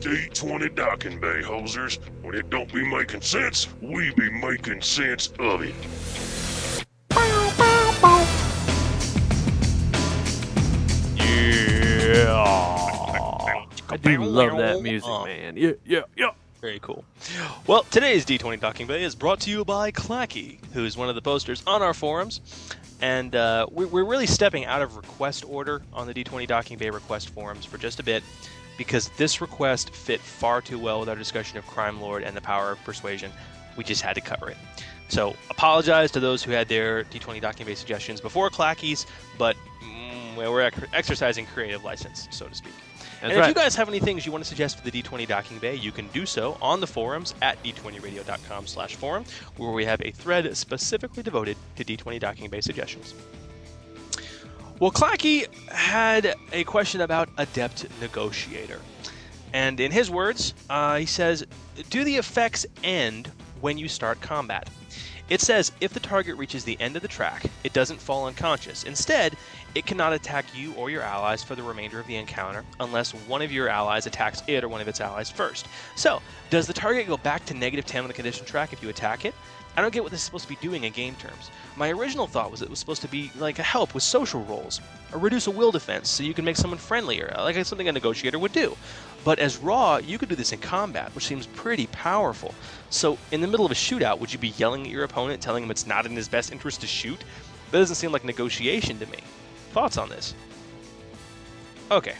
[0.00, 2.00] D20 docking bay, hosers.
[2.22, 5.74] When it don't be making sense, we be making sense of it.
[11.16, 12.42] Yeah.
[13.90, 15.26] I do love that music, uh-huh.
[15.26, 15.56] man.
[15.56, 16.30] Yeah, yeah, yeah.
[16.60, 17.04] Very cool.
[17.66, 21.14] Well, today's D20 Docking Bay is brought to you by Clacky, who is one of
[21.14, 22.42] the posters on our forums.
[23.00, 27.30] And uh, we're, really stepping out of request order on the D20 Docking Bay request
[27.30, 28.22] forums for just a bit
[28.76, 32.42] because this request fit far too well with our discussion of Crime Lord and the
[32.42, 33.32] power of persuasion.
[33.78, 34.58] We just had to cover it.
[35.08, 39.06] So, apologize to those who had their D20 Docking Bay suggestions before Clacky's,
[39.38, 42.74] but mm, we're ex- exercising creative license, so to speak.
[43.20, 45.26] That's and if you guys have any things you want to suggest for the D20
[45.28, 49.24] Docking Bay, you can do so on the forums at d20radio.com slash forum,
[49.58, 53.14] where we have a thread specifically devoted to D20 Docking Bay suggestions.
[54.78, 58.80] Well, Clacky had a question about Adept Negotiator.
[59.52, 61.44] And in his words, uh, he says,
[61.90, 64.70] Do the effects end when you start combat?
[65.30, 68.82] It says if the target reaches the end of the track, it doesn't fall unconscious.
[68.82, 69.36] Instead,
[69.74, 73.42] it cannot attack you or your allies for the remainder of the encounter unless one
[73.42, 75.66] of your allies attacks it or one of its allies first.
[75.94, 78.88] So, does the target go back to negative 10 on the condition track if you
[78.88, 79.34] attack it?
[79.76, 81.50] I don't get what this is supposed to be doing in game terms.
[81.76, 84.80] My original thought was it was supposed to be like a help with social roles,
[85.12, 88.38] or reduce a will defense so you can make someone friendlier, like something a negotiator
[88.38, 88.76] would do.
[89.24, 92.54] But as Raw, you could do this in combat, which seems pretty powerful.
[92.88, 95.62] So, in the middle of a shootout, would you be yelling at your opponent, telling
[95.62, 97.22] him it's not in his best interest to shoot?
[97.70, 99.18] That doesn't seem like negotiation to me.
[99.70, 100.34] Thoughts on this?
[101.90, 102.14] Okay.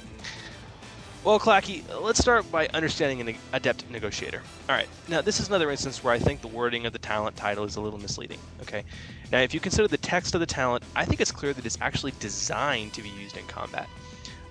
[1.22, 4.42] Well, Clacky, let's start by understanding an adept negotiator.
[4.68, 4.88] All right.
[5.06, 7.76] Now, this is another instance where I think the wording of the talent title is
[7.76, 8.38] a little misleading.
[8.62, 8.84] Okay.
[9.30, 11.76] Now, if you consider the text of the talent, I think it's clear that it's
[11.82, 13.86] actually designed to be used in combat.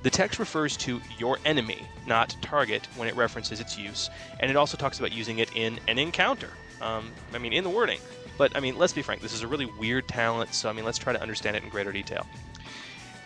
[0.04, 4.56] The text refers to your enemy, not target, when it references its use, and it
[4.56, 6.52] also talks about using it in an encounter.
[6.82, 8.00] Um, I mean, in the wording.
[8.38, 10.86] But, I mean, let's be frank, this is a really weird talent, so, I mean,
[10.86, 12.26] let's try to understand it in greater detail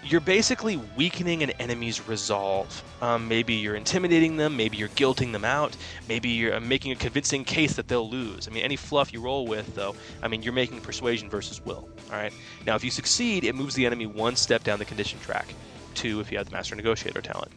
[0.05, 2.83] you're basically weakening an enemy's resolve.
[3.01, 5.75] Um, maybe you're intimidating them, maybe you're guilting them out,
[6.07, 8.47] maybe you're uh, making a convincing case that they'll lose.
[8.47, 11.87] I mean, any fluff you roll with, though, I mean, you're making persuasion versus will.
[12.11, 12.33] All right.
[12.65, 15.47] Now, if you succeed, it moves the enemy one step down the condition track.
[15.93, 17.51] Two, if you have the Master Negotiator talent.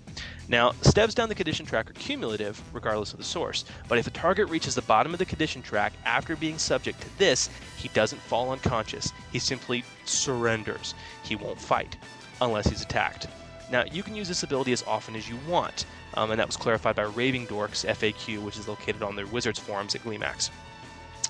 [0.49, 3.65] Now, steps down the condition track are cumulative, regardless of the source.
[3.89, 7.19] But if a target reaches the bottom of the condition track after being subject to
[7.19, 9.13] this, he doesn't fall unconscious.
[9.33, 10.95] He simply surrenders.
[11.25, 11.97] He won't fight
[12.41, 13.27] unless he's attacked.
[13.71, 16.57] Now, you can use this ability as often as you want, um, and that was
[16.57, 20.51] clarified by Raving Dorks FAQ, which is located on their Wizards forums at Gleemax.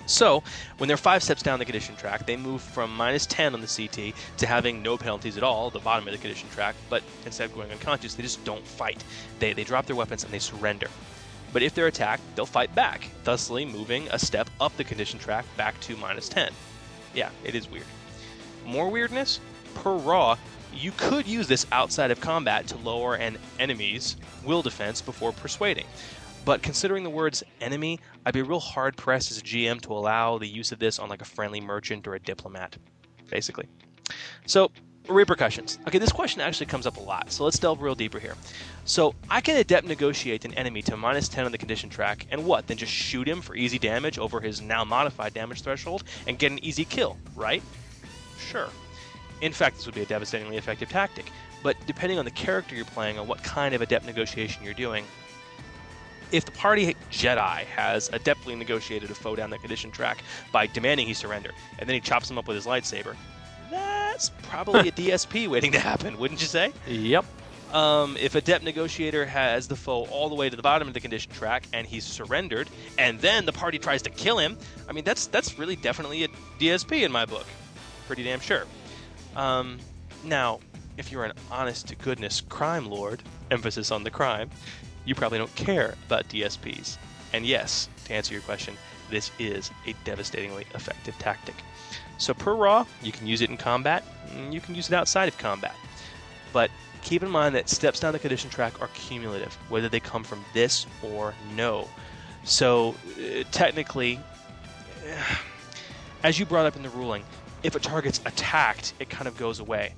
[0.04, 0.44] So,
[0.78, 3.66] when they're five steps down the condition track, they move from minus 10 on the
[3.66, 7.50] CT to having no penalties at all, the bottom of the condition track, but instead
[7.50, 9.02] of going unconscious, they just don't fight.
[9.40, 10.88] They, they drop their weapons and they surrender.
[11.52, 15.44] But if they're attacked, they'll fight back, thusly moving a step up the condition track
[15.56, 16.52] back to minus 10.
[17.14, 17.86] Yeah, it is weird.
[18.64, 19.40] More weirdness?
[19.74, 20.36] Per Raw,
[20.76, 25.86] you could use this outside of combat to lower an enemy's will defense before persuading.
[26.44, 30.38] But considering the words enemy, I'd be real hard pressed as a GM to allow
[30.38, 32.76] the use of this on like a friendly merchant or a diplomat,
[33.28, 33.66] basically.
[34.46, 34.70] So,
[35.08, 35.80] repercussions.
[35.88, 38.36] Okay, this question actually comes up a lot, so let's delve real deeper here.
[38.84, 42.44] So, I can adept negotiate an enemy to minus 10 on the condition track, and
[42.44, 42.68] what?
[42.68, 46.52] Then just shoot him for easy damage over his now modified damage threshold and get
[46.52, 47.62] an easy kill, right?
[48.38, 48.68] Sure.
[49.40, 51.30] In fact, this would be a devastatingly effective tactic.
[51.62, 55.04] But depending on the character you're playing and what kind of adept negotiation you're doing,
[56.32, 60.18] if the party Jedi has adeptly negotiated a foe down the condition track
[60.52, 63.14] by demanding he surrender, and then he chops him up with his lightsaber,
[63.70, 66.72] that's probably a DSP waiting to happen, wouldn't you say?
[66.86, 67.24] Yep.
[67.72, 71.00] Um, if Adept Negotiator has the foe all the way to the bottom of the
[71.00, 74.56] condition track and he's surrendered, and then the party tries to kill him,
[74.88, 76.28] I mean that's that's really definitely a
[76.60, 77.44] DSP in my book.
[78.06, 78.66] Pretty damn sure.
[79.36, 79.78] Um,
[80.24, 80.60] now,
[80.96, 84.50] if you're an honest to goodness crime lord, emphasis on the crime,
[85.04, 86.96] you probably don't care about DSPs.
[87.32, 88.76] And yes, to answer your question,
[89.10, 91.54] this is a devastatingly effective tactic.
[92.18, 94.04] So per raw, you can use it in combat,
[94.50, 95.74] you can use it outside of combat.
[96.52, 96.70] But
[97.02, 100.44] keep in mind that steps down the condition track are cumulative, whether they come from
[100.54, 101.88] this or no.
[102.44, 104.18] So uh, technically,
[106.24, 107.22] as you brought up in the ruling,
[107.62, 109.94] if a target's attacked, it kind of goes away.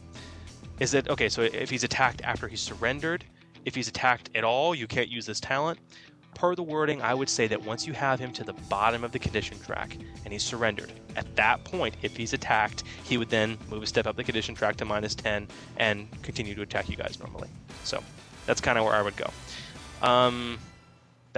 [0.81, 1.29] Is it okay?
[1.29, 3.25] So if he's attacked after he's surrendered,
[3.65, 5.79] if he's attacked at all, you can't use this talent.
[6.35, 9.11] Per the wording, I would say that once you have him to the bottom of
[9.11, 13.59] the condition track and he's surrendered, at that point, if he's attacked, he would then
[13.69, 15.49] move a step up the condition track to minus 10
[15.79, 17.49] and continue to attack you guys normally.
[17.83, 18.03] So
[18.47, 19.31] that's kind of where I would go.
[20.01, 20.59] Um,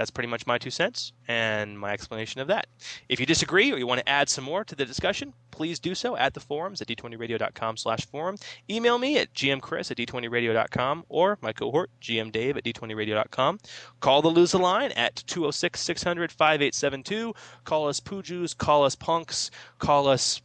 [0.01, 2.67] that's pretty much my two cents and my explanation of that.
[3.11, 5.95] If you disagree or you want to add some more to the discussion, please do
[5.95, 8.37] so at the forums at d20radio.com slash forum.
[8.71, 13.59] Email me at gmchris at d20radio.com or my cohort, gmdave at d20radio.com.
[14.01, 17.37] Call the Lose the Line at 206-600-5872.
[17.65, 20.41] Call us poojus, call us punks, call us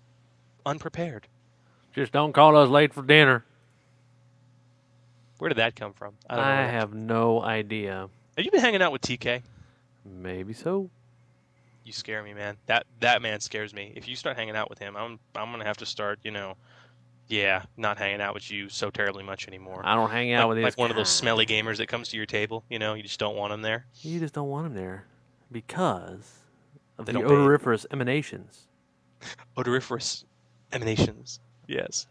[0.66, 1.30] unprepared.
[1.94, 3.46] Just don't call us late for dinner.
[5.38, 6.16] Where did that come from?
[6.30, 8.10] I, I have no idea.
[8.38, 9.42] Have you been hanging out with TK?
[10.06, 10.90] Maybe so.
[11.84, 12.58] You scare me, man.
[12.66, 13.94] That that man scares me.
[13.96, 16.56] If you start hanging out with him, I'm I'm gonna have to start, you know,
[17.28, 19.82] yeah, not hanging out with you so terribly much anymore.
[19.86, 20.92] I don't hang out like, with like one kind.
[20.92, 22.64] of those smelly gamers that comes to your table.
[22.70, 23.86] You know, you just don't want him there.
[24.02, 25.06] You just don't want him there
[25.52, 26.40] because
[26.98, 27.36] of They the don't pay.
[27.36, 28.62] odoriferous emanations.
[29.58, 30.26] Odoriferous
[30.74, 31.40] emanations.
[31.68, 32.06] Yes.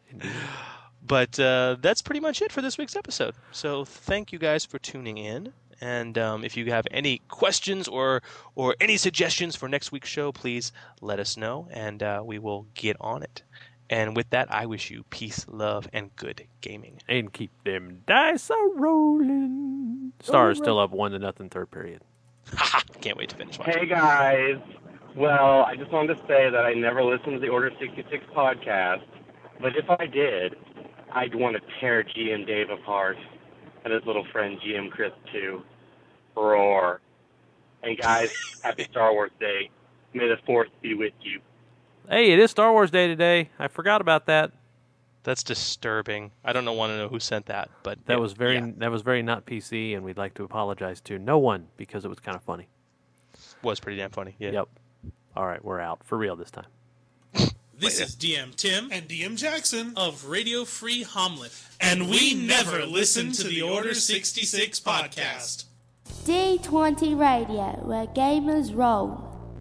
[1.06, 3.34] But uh, that's pretty much it for this week's episode.
[3.52, 5.52] So thank you guys for tuning in.
[5.84, 8.22] And um, if you have any questions or
[8.54, 10.72] or any suggestions for next week's show, please
[11.02, 13.42] let us know, and uh, we will get on it.
[13.90, 17.00] And with that, I wish you peace, love, and good gaming.
[17.06, 20.14] And keep them dice a rolling.
[20.22, 22.00] Stars still up one to nothing third period.
[23.02, 23.80] Can't wait to finish watching.
[23.80, 24.56] Hey guys.
[25.14, 29.02] Well, I just wanted to say that I never listened to the Order 66 podcast,
[29.60, 30.56] but if I did,
[31.12, 33.18] I'd want to tear GM Dave apart
[33.84, 35.62] and his little friend GM Chris too.
[36.36, 37.00] Roar.
[37.82, 38.32] And guys,
[38.62, 39.70] happy Star Wars Day.
[40.14, 41.40] May the Force be with you.
[42.08, 43.50] Hey, it is Star Wars Day today.
[43.58, 44.52] I forgot about that.
[45.22, 46.32] That's disturbing.
[46.44, 48.70] I don't know, want to know who sent that, but That yeah, was very yeah,
[48.76, 52.08] that was very not PC, and we'd like to apologize to no one because it
[52.08, 52.68] was kind of funny.
[53.62, 54.34] was pretty damn funny.
[54.38, 54.50] Yeah.
[54.50, 54.68] Yep.
[55.34, 56.66] All right, we're out for real this time.
[57.76, 63.32] This is DM Tim and DM Jackson of Radio Free Hommlet, and we never listen
[63.32, 65.64] to the Order 66 podcast.
[66.04, 69.33] D20 Radio, where gamers roll.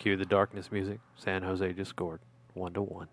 [0.00, 0.98] Cue the darkness music.
[1.14, 2.20] San Jose just scored
[2.54, 3.06] one to one.